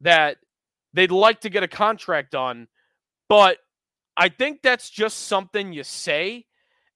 that 0.00 0.36
they'd 0.92 1.10
like 1.10 1.40
to 1.40 1.50
get 1.50 1.62
a 1.62 1.68
contract 1.68 2.32
done, 2.32 2.68
but 3.28 3.58
I 4.16 4.28
think 4.28 4.62
that's 4.62 4.90
just 4.90 5.26
something 5.26 5.72
you 5.72 5.82
say 5.82 6.46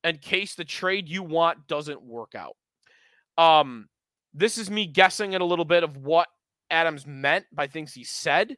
in 0.05 0.19
case 0.19 0.55
the 0.55 0.65
trade 0.65 1.09
you 1.09 1.23
want 1.23 1.67
doesn't 1.67 2.01
work 2.03 2.35
out. 2.35 2.57
Um, 3.37 3.89
this 4.35 4.59
is 4.59 4.71
me 4.71 4.87
guessing 4.87 5.35
at 5.35 5.41
a 5.41 5.45
little 5.45 5.65
bit 5.65 5.83
of 5.83 5.97
what 5.97 6.29
Adams 6.71 7.07
meant 7.07 7.47
by 7.53 7.67
things 7.67 7.93
he 7.95 8.05
said, 8.05 8.57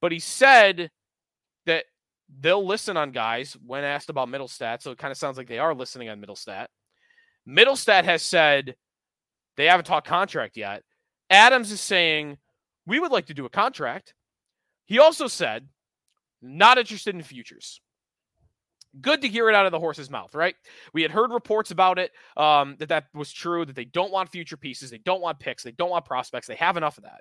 but 0.00 0.12
he 0.12 0.18
said 0.18 0.90
that 1.66 1.84
they'll 2.40 2.64
listen 2.64 2.96
on 2.96 3.10
guys 3.10 3.56
when 3.64 3.84
asked 3.84 4.10
about 4.10 4.28
Mittelstadt. 4.28 4.82
So 4.82 4.90
it 4.90 4.98
kind 4.98 5.12
of 5.12 5.18
sounds 5.18 5.36
like 5.36 5.48
they 5.48 5.58
are 5.58 5.74
listening 5.74 6.08
on 6.08 6.20
Mittelstadt. 6.20 6.66
Mittelstadt 7.48 8.04
has 8.04 8.22
said 8.22 8.76
they 9.56 9.66
haven't 9.66 9.86
talked 9.86 10.06
contract 10.06 10.56
yet. 10.56 10.82
Adams 11.30 11.72
is 11.72 11.80
saying 11.80 12.38
we 12.86 13.00
would 13.00 13.12
like 13.12 13.26
to 13.26 13.34
do 13.34 13.44
a 13.44 13.50
contract. 13.50 14.14
He 14.86 14.98
also 14.98 15.26
said 15.26 15.68
not 16.40 16.78
interested 16.78 17.14
in 17.14 17.22
futures 17.22 17.80
good 19.00 19.22
to 19.22 19.28
hear 19.28 19.48
it 19.48 19.54
out 19.54 19.66
of 19.66 19.72
the 19.72 19.78
horse's 19.78 20.10
mouth, 20.10 20.34
right? 20.34 20.54
We 20.92 21.02
had 21.02 21.10
heard 21.10 21.32
reports 21.32 21.70
about 21.70 21.98
it 21.98 22.12
um, 22.36 22.76
that 22.78 22.88
that 22.88 23.06
was 23.14 23.32
true, 23.32 23.64
that 23.64 23.76
they 23.76 23.84
don't 23.84 24.12
want 24.12 24.30
future 24.30 24.56
pieces, 24.56 24.90
they 24.90 24.98
don't 24.98 25.20
want 25.20 25.38
picks, 25.38 25.62
they 25.62 25.72
don't 25.72 25.90
want 25.90 26.04
prospects, 26.04 26.46
they 26.46 26.56
have 26.56 26.76
enough 26.76 26.98
of 26.98 27.04
that. 27.04 27.20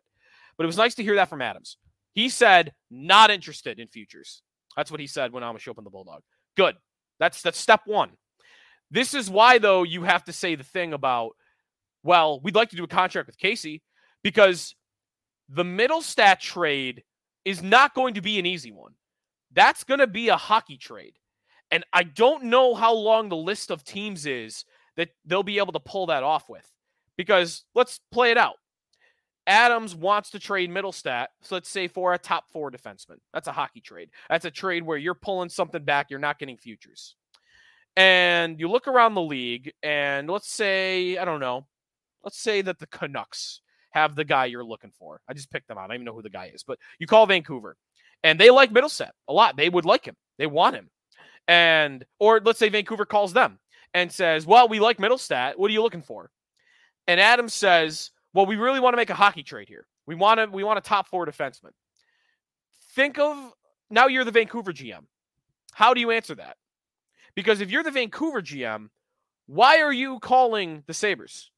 But 0.58 0.64
it 0.64 0.68
was 0.68 0.78
nice 0.78 0.96
to 0.96 1.04
hear 1.04 1.16
that 1.16 1.30
from 1.30 1.42
Adams. 1.42 1.78
He 2.14 2.30
said 2.30 2.74
not 2.90 3.30
interested 3.30 3.80
in 3.80 3.88
futures. 3.88 4.42
That's 4.76 4.92
what 4.92 5.00
he 5.00 5.08
said 5.08 5.32
when 5.32 5.44
Amish 5.44 5.68
opened 5.68 5.86
the 5.86 5.92
Bulldog. 5.92 6.22
Good. 6.56 6.76
That's 7.20 7.42
that's 7.42 7.60
step 7.60 7.82
one. 7.86 8.12
This 8.90 9.14
is 9.14 9.30
why, 9.30 9.58
though, 9.58 9.84
you 9.84 10.04
have 10.04 10.24
to 10.26 10.34
say 10.34 10.56
the 10.56 10.64
thing 10.64 10.94
about, 10.94 11.32
well, 12.04 12.40
we'd 12.42 12.56
like 12.56 12.70
to 12.70 12.76
do 12.76 12.84
a 12.84 12.88
contract 12.88 13.28
with 13.28 13.38
Casey 13.38 13.82
because 14.24 14.76
the 15.50 15.64
Mittelstadt 15.64 16.40
trade 16.40 17.04
is 17.44 17.62
not 17.62 17.94
going 17.94 18.14
to 18.14 18.22
be 18.22 18.40
an 18.40 18.46
easy 18.46 18.72
one. 18.72 18.94
That's 19.54 19.84
going 19.84 20.00
to 20.00 20.08
be 20.08 20.30
a 20.30 20.38
hockey 20.38 20.78
trade. 20.78 21.14
And 21.72 21.84
I 21.92 22.04
don't 22.04 22.46
know 22.46 22.76
how 22.76 22.94
long 22.94 23.30
the 23.30 23.36
list 23.36 23.72
of 23.72 23.84
teams 23.84 24.26
is 24.26 24.64
that 24.96 25.10
they'll 25.26 25.44
be 25.44 25.58
able 25.58 25.74
to 25.74 25.80
pull 25.80 26.08
that 26.08 26.24
off 26.24 26.50
with. 26.50 26.66
Because 27.18 27.66
let's 27.76 28.00
play 28.12 28.32
it 28.32 28.38
out. 28.38 28.56
Adams 29.48 29.96
wants 29.96 30.32
to 30.32 30.40
trade 30.40 30.70
Mittelstadt, 30.70 31.28
so 31.42 31.56
let's 31.56 31.70
say 31.70 31.88
for 31.88 32.14
a 32.14 32.18
top 32.18 32.46
four 32.52 32.70
defenseman. 32.70 33.18
That's 33.34 33.48
a 33.48 33.54
hockey 33.54 33.80
trade. 33.80 34.10
That's 34.30 34.46
a 34.46 34.52
trade 34.52 34.84
where 34.84 34.98
you're 34.98 35.16
pulling 35.16 35.50
something 35.50 35.84
back, 35.84 36.08
you're 36.10 36.20
not 36.20 36.38
getting 36.38 36.58
futures. 36.58 37.16
And 37.96 38.60
you 38.60 38.70
look 38.70 38.88
around 38.88 39.16
the 39.16 39.22
league, 39.22 39.72
and 39.82 40.30
let's 40.30 40.52
say, 40.52 41.18
I 41.18 41.26
don't 41.26 41.40
know, 41.40 41.66
let's 42.24 42.38
say 42.38 42.62
that 42.62 42.78
the 42.78 42.88
Canucks 42.88 43.62
have 43.92 44.16
the 44.16 44.26
guy 44.26 44.46
you're 44.46 44.66
looking 44.66 44.92
for. 45.00 45.22
I 45.28 45.34
just 45.34 45.50
picked 45.50 45.70
them 45.70 45.78
out. 45.78 45.86
I 45.86 45.88
don't 45.88 45.96
even 45.96 46.06
know 46.06 46.14
who 46.14 46.22
the 46.22 46.30
guy 46.30 46.52
is, 46.54 46.64
but 46.64 46.78
you 47.00 47.08
call 47.08 47.26
Vancouver, 47.26 47.78
and 48.24 48.38
they 48.38 48.50
like 48.50 48.72
Mittelstadt 48.72 49.12
a 49.30 49.34
lot. 49.34 49.56
They 49.56 49.70
would 49.70 49.86
like 49.86 50.06
him, 50.06 50.18
they 50.38 50.48
want 50.48 50.76
him. 50.76 50.90
And, 51.48 52.06
or 52.20 52.42
let's 52.44 52.60
say 52.60 52.68
Vancouver 52.68 53.06
calls 53.06 53.32
them 53.32 53.60
and 53.94 54.12
says, 54.12 54.46
Well, 54.46 54.68
we 54.68 54.82
like 54.82 54.98
Mittelstadt. 54.98 55.58
What 55.58 55.70
are 55.70 55.74
you 55.74 55.82
looking 55.82 56.02
for? 56.02 56.30
And 57.08 57.22
Adams 57.22 57.54
says, 57.54 58.12
well, 58.38 58.46
we 58.46 58.56
really 58.56 58.80
want 58.80 58.94
to 58.94 58.98
make 58.98 59.10
a 59.10 59.16
hockey 59.16 59.42
trade 59.42 59.68
here. 59.68 59.88
We 60.06 60.14
want 60.14 60.40
to 60.40 60.46
we 60.46 60.64
want 60.64 60.78
a 60.78 60.82
top 60.82 61.08
four 61.08 61.26
defenseman. 61.26 61.72
Think 62.94 63.18
of 63.18 63.36
now 63.90 64.06
you're 64.06 64.26
the 64.26 64.30
Vancouver 64.30 64.72
GM. 64.72 65.06
How 65.74 65.96
do 65.96 66.00
you 66.00 66.12
answer 66.12 66.36
that? 66.36 66.58
Because 67.36 67.62
if 67.62 67.72
you're 67.72 67.82
the 67.82 67.90
Vancouver 67.90 68.44
GM, 68.44 68.90
Why 69.48 69.82
are 69.82 69.92
you 69.92 70.20
calling 70.20 70.84
the 70.86 70.94
Sabres 70.94 71.50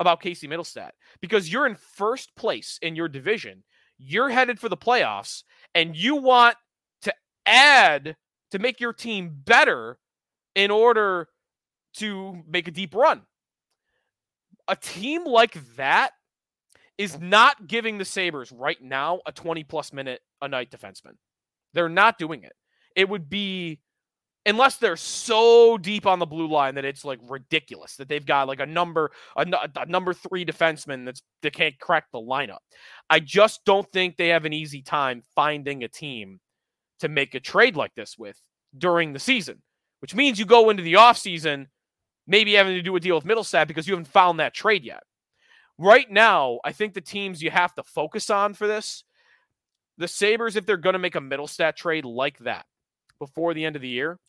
about 0.00 0.22
Casey 0.22 0.48
Middlestat? 0.48 0.92
Because 1.20 1.52
you're 1.52 1.66
in 1.66 1.74
first 1.74 2.34
place 2.34 2.78
in 2.80 2.96
your 2.96 3.08
division. 3.08 3.62
You're 3.98 4.30
headed 4.30 4.58
for 4.58 4.70
the 4.70 4.76
playoffs, 4.76 5.42
and 5.74 5.94
you 5.94 6.16
want 6.16 6.56
to 7.02 7.12
add 7.44 8.16
to 8.52 8.58
make 8.58 8.80
your 8.80 8.94
team 8.94 9.32
better 9.44 9.98
in 10.54 10.70
order 10.70 11.28
to 11.96 12.42
make 12.48 12.68
a 12.68 12.72
deep 12.72 12.94
run. 12.94 13.22
A 14.66 14.76
team 14.76 15.26
like 15.26 15.58
that 15.76 16.12
is 17.02 17.18
not 17.18 17.66
giving 17.66 17.98
the 17.98 18.04
Sabres 18.04 18.52
right 18.52 18.80
now 18.80 19.20
a 19.26 19.32
20 19.32 19.64
plus 19.64 19.92
minute 19.92 20.20
a 20.40 20.46
night 20.46 20.70
defenseman. 20.70 21.16
They're 21.74 21.88
not 21.88 22.16
doing 22.16 22.44
it. 22.44 22.52
It 22.94 23.08
would 23.08 23.28
be 23.28 23.80
unless 24.46 24.76
they're 24.76 24.96
so 24.96 25.78
deep 25.78 26.06
on 26.06 26.20
the 26.20 26.26
blue 26.26 26.46
line 26.46 26.76
that 26.76 26.84
it's 26.84 27.04
like 27.04 27.18
ridiculous 27.28 27.96
that 27.96 28.08
they've 28.08 28.24
got 28.24 28.46
like 28.46 28.60
a 28.60 28.66
number 28.66 29.10
a, 29.36 29.44
a, 29.76 29.86
number 29.86 30.14
three 30.14 30.44
defenseman 30.44 31.04
that's 31.04 31.22
that 31.42 31.52
can't 31.52 31.76
crack 31.80 32.04
the 32.12 32.20
lineup. 32.20 32.58
I 33.10 33.18
just 33.18 33.64
don't 33.64 33.90
think 33.92 34.16
they 34.16 34.28
have 34.28 34.44
an 34.44 34.52
easy 34.52 34.80
time 34.80 35.22
finding 35.34 35.82
a 35.82 35.88
team 35.88 36.38
to 37.00 37.08
make 37.08 37.34
a 37.34 37.40
trade 37.40 37.74
like 37.74 37.94
this 37.96 38.16
with 38.16 38.40
during 38.78 39.12
the 39.12 39.18
season, 39.18 39.60
which 39.98 40.14
means 40.14 40.38
you 40.38 40.46
go 40.46 40.70
into 40.70 40.84
the 40.84 40.94
offseason 40.94 41.66
maybe 42.28 42.52
having 42.52 42.74
to 42.74 42.82
do 42.82 42.94
a 42.94 43.00
deal 43.00 43.16
with 43.16 43.24
Mittelstadt 43.24 43.66
because 43.66 43.88
you 43.88 43.94
haven't 43.94 44.06
found 44.06 44.38
that 44.38 44.54
trade 44.54 44.84
yet. 44.84 45.02
Right 45.82 46.08
now, 46.08 46.60
I 46.64 46.70
think 46.70 46.94
the 46.94 47.00
teams 47.00 47.42
you 47.42 47.50
have 47.50 47.74
to 47.74 47.82
focus 47.82 48.30
on 48.30 48.54
for 48.54 48.68
this, 48.68 49.02
the 49.98 50.06
Sabres, 50.06 50.54
if 50.54 50.64
they're 50.64 50.76
going 50.76 50.92
to 50.92 50.98
make 51.00 51.16
a 51.16 51.20
Mittelstadt 51.20 51.74
trade 51.74 52.04
like 52.04 52.38
that 52.38 52.66
before 53.18 53.52
the 53.52 53.64
end 53.64 53.74
of 53.74 53.82
the 53.82 53.88
year, 53.88 54.20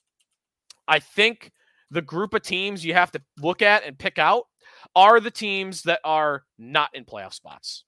I 0.88 0.98
think 0.98 1.52
the 1.92 2.02
group 2.02 2.34
of 2.34 2.42
teams 2.42 2.84
you 2.84 2.96
have 2.96 3.12
to 3.12 3.22
look 3.40 3.62
at 3.62 3.84
and 3.84 4.00
pick 4.00 4.18
out 4.18 4.48
are 4.96 5.20
the 5.20 5.30
teams 5.30 5.84
that 5.84 6.00
are 6.04 6.44
not 6.58 6.90
in 6.96 7.06
playoff 7.06 7.36
spots. 7.36 7.84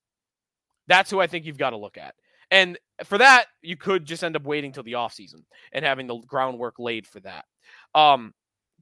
That's 0.85 1.09
who 1.09 1.19
I 1.19 1.25
think 1.25 1.45
you've 1.45 1.57
got 1.57 1.71
to 1.71 1.77
look 1.77 1.97
at. 1.97 2.13
And 2.51 2.77
for 3.03 3.17
that, 3.17 3.45
you 3.63 3.77
could 3.77 4.05
just 4.05 4.23
end 4.23 4.35
up 4.35 4.43
waiting 4.43 4.73
till 4.73 4.83
the 4.83 4.93
offseason 4.93 5.43
and 5.73 5.83
having 5.83 6.05
the 6.05 6.17
groundwork 6.27 6.75
laid 6.77 7.07
for 7.07 7.19
that. 7.21 7.45
Um, 7.95 8.35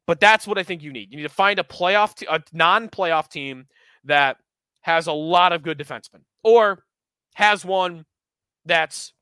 but 0.08 0.20
that's 0.20 0.46
what 0.46 0.58
I 0.58 0.64
think 0.64 0.84
you 0.84 0.92
need. 0.92 1.10
You 1.10 1.16
need 1.16 1.24
to 1.24 1.30
find 1.30 1.58
a 1.58 1.64
playoff, 1.64 2.22
a 2.30 2.44
non-playoff 2.52 3.30
team 3.30 3.68
that 4.04 4.36
has 4.84 5.08
a 5.08 5.14
lot 5.14 5.52
of 5.52 5.64
good 5.64 5.80
defensemen, 5.80 6.22
or 6.44 6.84
has 7.34 7.66
one 7.66 8.06
that's 8.66 9.14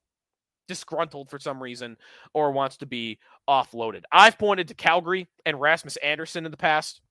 disgruntled 0.67 1.29
for 1.29 1.39
some 1.39 1.61
reason 1.61 1.97
or 2.33 2.51
wants 2.51 2.77
to 2.77 2.85
be 2.85 3.19
offloaded. 3.49 4.03
I've 4.11 4.37
pointed 4.37 4.67
to 4.69 4.73
Calgary 4.73 5.27
and 5.45 5.59
Rasmus 5.59 5.97
Andersson 5.97 6.45
in 6.45 6.51
the 6.51 6.57
past. 6.57 7.01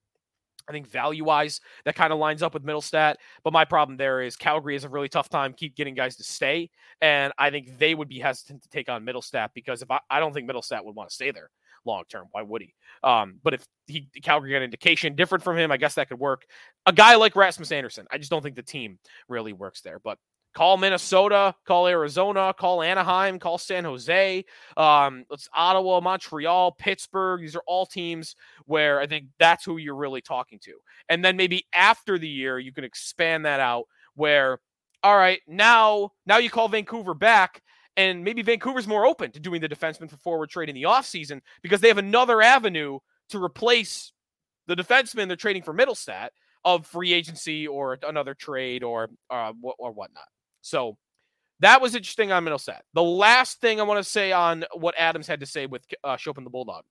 I 0.68 0.72
think 0.72 0.86
value 0.86 1.24
wise, 1.24 1.60
that 1.84 1.96
kind 1.96 2.12
of 2.12 2.18
lines 2.18 2.42
up 2.42 2.54
with 2.54 2.64
Mittelstadt. 2.64 3.16
But 3.42 3.52
my 3.52 3.64
problem 3.64 3.96
there 3.96 4.22
is 4.22 4.36
Calgary 4.36 4.74
has 4.74 4.84
a 4.84 4.88
really 4.88 5.08
tough 5.08 5.28
time 5.28 5.52
keep 5.52 5.74
getting 5.74 5.94
guys 5.94 6.16
to 6.16 6.24
stay. 6.24 6.70
And 7.00 7.32
I 7.38 7.50
think 7.50 7.78
they 7.78 7.94
would 7.94 8.08
be 8.08 8.20
hesitant 8.20 8.62
to 8.62 8.68
take 8.68 8.88
on 8.88 9.04
Mittelstadt 9.04 9.50
because 9.54 9.82
if 9.82 9.90
I, 9.90 10.00
I 10.08 10.20
don't 10.20 10.32
think 10.32 10.48
Mittelstadt 10.48 10.84
would 10.84 10.94
want 10.94 11.08
to 11.08 11.14
stay 11.14 11.30
there 11.30 11.50
long 11.84 12.04
term. 12.10 12.26
Why 12.32 12.42
would 12.42 12.62
he? 12.62 12.74
Um, 13.02 13.38
but 13.42 13.54
if 13.54 13.64
he 13.86 14.08
Calgary 14.22 14.50
got 14.50 14.58
an 14.58 14.62
indication 14.64 15.14
different 15.14 15.44
from 15.44 15.56
him, 15.56 15.70
I 15.72 15.76
guess 15.76 15.94
that 15.94 16.08
could 16.08 16.18
work. 16.18 16.44
A 16.86 16.92
guy 16.92 17.16
like 17.16 17.36
Rasmus 17.36 17.72
Andersson, 17.72 18.06
I 18.10 18.18
just 18.18 18.30
don't 18.30 18.42
think 18.42 18.56
the 18.56 18.62
team 18.62 18.98
really 19.28 19.52
works 19.52 19.80
there. 19.80 19.98
But 19.98 20.18
call 20.54 20.76
Minnesota, 20.76 21.54
call 21.64 21.86
Arizona, 21.86 22.52
call 22.58 22.82
Anaheim, 22.82 23.38
call 23.38 23.58
San 23.58 23.84
Jose, 23.84 24.44
um, 24.76 25.24
it's 25.30 25.48
Ottawa, 25.54 26.00
Montreal, 26.00 26.72
Pittsburgh. 26.72 27.40
These 27.40 27.56
are 27.56 27.62
all 27.66 27.86
teams 27.86 28.34
where 28.66 29.00
I 29.00 29.06
think 29.06 29.26
that's 29.38 29.64
who 29.64 29.76
you're 29.76 29.94
really 29.94 30.20
talking 30.20 30.58
to. 30.64 30.72
And 31.08 31.24
then 31.24 31.36
maybe 31.36 31.66
after 31.72 32.18
the 32.18 32.28
year, 32.28 32.58
you 32.58 32.72
can 32.72 32.84
expand 32.84 33.44
that 33.46 33.60
out 33.60 33.84
where, 34.14 34.58
all 35.02 35.16
right, 35.16 35.40
now 35.46 36.10
now 36.26 36.38
you 36.38 36.50
call 36.50 36.68
Vancouver 36.68 37.14
back 37.14 37.62
and 37.96 38.24
maybe 38.24 38.42
Vancouver's 38.42 38.86
more 38.86 39.06
open 39.06 39.32
to 39.32 39.40
doing 39.40 39.60
the 39.60 39.68
defenseman 39.68 40.08
for 40.08 40.16
forward 40.16 40.50
trade 40.50 40.68
in 40.68 40.74
the 40.74 40.84
offseason 40.84 41.40
because 41.62 41.80
they 41.80 41.88
have 41.88 41.98
another 41.98 42.40
avenue 42.40 42.98
to 43.30 43.42
replace 43.42 44.12
the 44.66 44.76
defenseman 44.76 45.26
they're 45.26 45.36
trading 45.36 45.62
for 45.62 45.74
Mittelstadt 45.74 46.28
of 46.64 46.86
free 46.86 47.12
agency 47.12 47.66
or 47.66 47.98
another 48.06 48.34
trade 48.34 48.82
or 48.82 49.08
uh, 49.30 49.52
or 49.78 49.92
whatnot. 49.92 50.24
So 50.60 50.96
that 51.60 51.80
was 51.80 51.94
interesting 51.94 52.32
on 52.32 52.44
Mittelstadt. 52.44 52.80
The 52.94 53.02
last 53.02 53.60
thing 53.60 53.80
I 53.80 53.84
want 53.84 54.02
to 54.02 54.08
say 54.08 54.32
on 54.32 54.64
what 54.74 54.94
Adams 54.96 55.26
had 55.26 55.40
to 55.40 55.46
say 55.46 55.66
with 55.66 55.82
uh, 56.04 56.16
Schopp 56.16 56.36
and 56.36 56.46
the 56.46 56.50
Bulldog. 56.50 56.84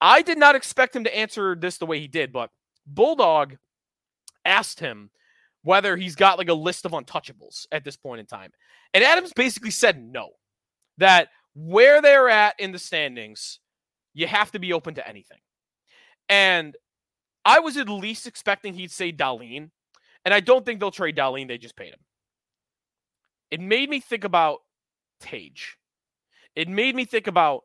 I 0.00 0.22
did 0.22 0.38
not 0.38 0.54
expect 0.54 0.94
him 0.94 1.04
to 1.04 1.16
answer 1.16 1.56
this 1.56 1.78
the 1.78 1.86
way 1.86 1.98
he 1.98 2.06
did, 2.06 2.32
but 2.32 2.50
Bulldog 2.86 3.56
asked 4.44 4.78
him 4.80 5.10
whether 5.68 5.98
he's 5.98 6.14
got 6.14 6.38
like 6.38 6.48
a 6.48 6.54
list 6.54 6.86
of 6.86 6.92
untouchables 6.92 7.66
at 7.72 7.84
this 7.84 7.94
point 7.94 8.20
in 8.20 8.24
time. 8.24 8.50
And 8.94 9.04
Adams 9.04 9.34
basically 9.34 9.70
said 9.70 10.02
no, 10.02 10.30
that 10.96 11.28
where 11.54 12.00
they're 12.00 12.30
at 12.30 12.58
in 12.58 12.72
the 12.72 12.78
standings, 12.78 13.58
you 14.14 14.26
have 14.26 14.50
to 14.52 14.58
be 14.58 14.72
open 14.72 14.94
to 14.94 15.06
anything. 15.06 15.40
And 16.30 16.74
I 17.44 17.60
was 17.60 17.76
at 17.76 17.90
least 17.90 18.26
expecting 18.26 18.72
he'd 18.72 18.90
say 18.90 19.12
Dahlin, 19.12 19.68
and 20.24 20.32
I 20.32 20.40
don't 20.40 20.64
think 20.64 20.80
they'll 20.80 20.90
trade 20.90 21.18
Dahlin. 21.18 21.48
They 21.48 21.58
just 21.58 21.76
paid 21.76 21.92
him. 21.92 22.00
It 23.50 23.60
made 23.60 23.90
me 23.90 24.00
think 24.00 24.24
about 24.24 24.60
Tage. 25.20 25.76
It 26.56 26.70
made 26.70 26.96
me 26.96 27.04
think 27.04 27.26
about 27.26 27.64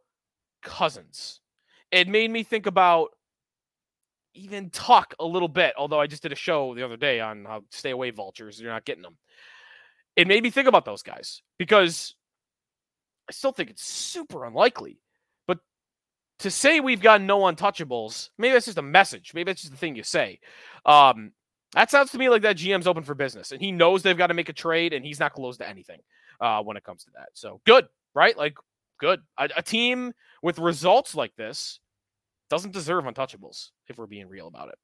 Cozens. 0.62 1.40
It 1.90 2.10
made 2.10 2.32
me 2.32 2.44
think 2.44 2.66
about 2.66 3.12
even 4.34 4.70
talk 4.70 5.14
a 5.20 5.26
little 5.26 5.48
bit, 5.48 5.74
although 5.78 6.00
I 6.00 6.08
just 6.08 6.24
did 6.24 6.32
a 6.32 6.36
show 6.36 6.74
the 6.74 6.84
other 6.84 6.98
day 6.98 7.20
on 7.20 7.46
how 7.46 7.64
stay 7.72 7.92
away 7.92 8.12
vultures. 8.12 8.60
You're 8.60 8.72
not 8.72 8.86
getting 8.86 9.04
them. 9.04 9.18
It 10.16 10.28
made 10.28 10.44
me 10.44 10.50
think 10.50 10.68
about 10.68 10.86
those 10.86 11.04
guys 11.04 11.42
because 11.58 12.16
I 13.30 13.32
still 13.32 13.52
think 13.52 13.70
it's 13.70 13.86
super 13.86 14.46
unlikely. 14.46 15.00
But 15.48 15.60
to 16.40 16.52
say 16.52 16.80
we've 16.80 17.02
got 17.02 17.22
no 17.22 17.42
untouchables, 17.42 18.30
maybe 18.38 18.54
that's 18.54 18.66
just 18.66 18.78
a 18.78 18.84
message. 18.84 19.34
Maybe 19.34 19.52
that's 19.52 19.62
just 19.62 19.72
the 19.72 19.78
thing 19.78 19.96
you 19.96 20.04
say. 20.04 20.40
Um, 20.86 21.32
that 21.74 21.90
sounds 21.90 22.12
to 22.12 22.18
me 22.18 22.30
like 22.30 22.44
that 22.44 22.58
GM's 22.58 22.88
open 22.88 23.04
for 23.04 23.16
business 23.16 23.52
and 23.52 23.62
he 23.62 23.72
knows 23.72 24.04
they've 24.04 24.18
got 24.18 24.28
to 24.28 24.36
make 24.36 24.50
a 24.50 24.54
trade 24.54 24.94
and 24.94 25.04
he's 25.04 25.20
not 25.20 25.34
closed 25.34 25.60
to 25.60 25.68
anything 25.68 26.00
uh, 26.40 26.62
when 26.62 26.78
it 26.78 26.84
comes 26.84 27.04
to 27.06 27.12
that. 27.16 27.30
So 27.34 27.62
good, 27.66 27.88
right? 28.14 28.38
Like, 28.38 28.56
good. 29.00 29.22
A, 29.40 29.50
a 29.58 29.62
team 29.64 30.14
with 30.44 30.60
results 30.60 31.16
like 31.16 31.36
this 31.36 31.80
doesn't 32.50 32.72
deserve 32.72 33.06
untouchables 33.06 33.70
if 33.88 33.98
we're 33.98 34.08
being 34.08 34.28
real 34.28 34.48
about 34.48 34.70
it. 34.70 34.76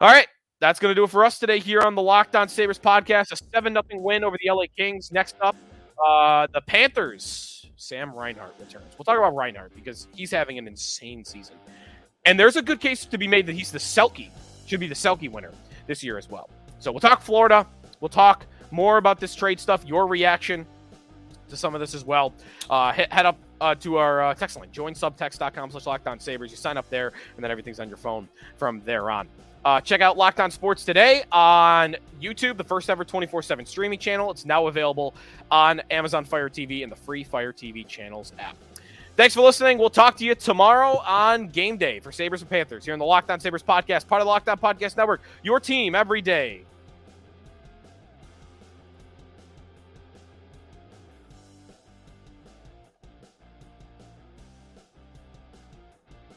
All 0.00 0.10
right. 0.10 0.26
That's 0.58 0.80
going 0.80 0.90
to 0.90 0.94
do 0.94 1.04
it 1.04 1.10
for 1.10 1.24
us 1.24 1.38
today 1.38 1.58
here 1.58 1.82
on 1.82 1.94
the 1.94 2.02
Locked 2.02 2.34
On 2.34 2.48
Sabres 2.48 2.78
podcast. 2.78 3.30
A 3.32 3.36
7 3.36 3.72
0 3.72 3.82
win 3.94 4.24
over 4.24 4.38
the 4.42 4.50
LA 4.50 4.64
Kings. 4.74 5.12
Next 5.12 5.36
up, 5.42 5.54
uh, 6.04 6.46
the 6.52 6.62
Panthers. 6.62 7.52
Sam 7.76 8.14
Reinhart 8.14 8.54
returns. 8.58 8.94
We'll 8.96 9.04
talk 9.04 9.18
about 9.18 9.34
Reinhart 9.34 9.74
because 9.74 10.08
he's 10.14 10.30
having 10.30 10.56
an 10.56 10.66
insane 10.66 11.24
season. 11.24 11.56
And 12.24 12.40
there's 12.40 12.56
a 12.56 12.62
good 12.62 12.80
case 12.80 13.04
to 13.04 13.18
be 13.18 13.28
made 13.28 13.46
that 13.46 13.52
he's 13.52 13.70
the 13.70 13.78
Selke, 13.78 14.30
should 14.66 14.80
be 14.80 14.88
the 14.88 14.94
Selke 14.94 15.30
winner 15.30 15.52
this 15.86 16.02
year 16.02 16.16
as 16.16 16.28
well. 16.30 16.48
So 16.78 16.90
we'll 16.90 17.00
talk 17.00 17.20
Florida. 17.20 17.66
We'll 18.00 18.08
talk 18.08 18.46
more 18.70 18.96
about 18.96 19.20
this 19.20 19.34
trade 19.34 19.60
stuff, 19.60 19.84
your 19.84 20.06
reaction 20.06 20.66
to 21.48 21.56
some 21.56 21.74
of 21.74 21.80
this 21.80 21.94
as 21.94 22.04
well. 22.04 22.32
Uh, 22.68 22.92
head 22.92 23.26
up 23.26 23.38
uh, 23.60 23.74
to 23.76 23.96
our 23.96 24.22
uh, 24.22 24.34
text 24.34 24.56
line, 24.56 24.68
joinsubtext.com 24.72 25.70
slash 25.70 25.84
lockedonsabres. 25.84 26.50
You 26.50 26.56
sign 26.56 26.76
up 26.76 26.88
there, 26.90 27.12
and 27.34 27.44
then 27.44 27.50
everything's 27.50 27.80
on 27.80 27.88
your 27.88 27.96
phone 27.96 28.28
from 28.56 28.82
there 28.84 29.10
on. 29.10 29.28
Uh, 29.64 29.80
check 29.80 30.00
out 30.00 30.16
Locked 30.16 30.38
On 30.38 30.48
Sports 30.50 30.84
today 30.84 31.24
on 31.32 31.96
YouTube, 32.22 32.56
the 32.56 32.62
first 32.62 32.88
ever 32.88 33.04
24 33.04 33.42
7 33.42 33.66
streaming 33.66 33.98
channel. 33.98 34.30
It's 34.30 34.44
now 34.44 34.68
available 34.68 35.14
on 35.50 35.80
Amazon 35.90 36.24
Fire 36.24 36.48
TV 36.48 36.84
and 36.84 36.92
the 36.92 36.96
free 36.96 37.24
Fire 37.24 37.52
TV 37.52 37.84
channels 37.86 38.32
app. 38.38 38.56
Thanks 39.16 39.34
for 39.34 39.40
listening. 39.40 39.78
We'll 39.78 39.90
talk 39.90 40.16
to 40.18 40.24
you 40.24 40.34
tomorrow 40.34 40.98
on 41.04 41.48
game 41.48 41.78
day 41.78 42.00
for 42.00 42.12
Sabres 42.12 42.42
and 42.42 42.50
Panthers 42.50 42.84
here 42.84 42.92
on 42.92 43.00
the 43.00 43.04
Locked 43.04 43.30
On 43.30 43.40
Sabres 43.40 43.62
podcast, 43.62 44.06
part 44.06 44.20
of 44.20 44.26
the 44.26 44.30
Locked 44.30 44.48
On 44.48 44.58
Podcast 44.58 44.96
Network. 44.96 45.22
Your 45.42 45.58
team 45.58 45.94
every 45.94 46.20
day. 46.22 46.62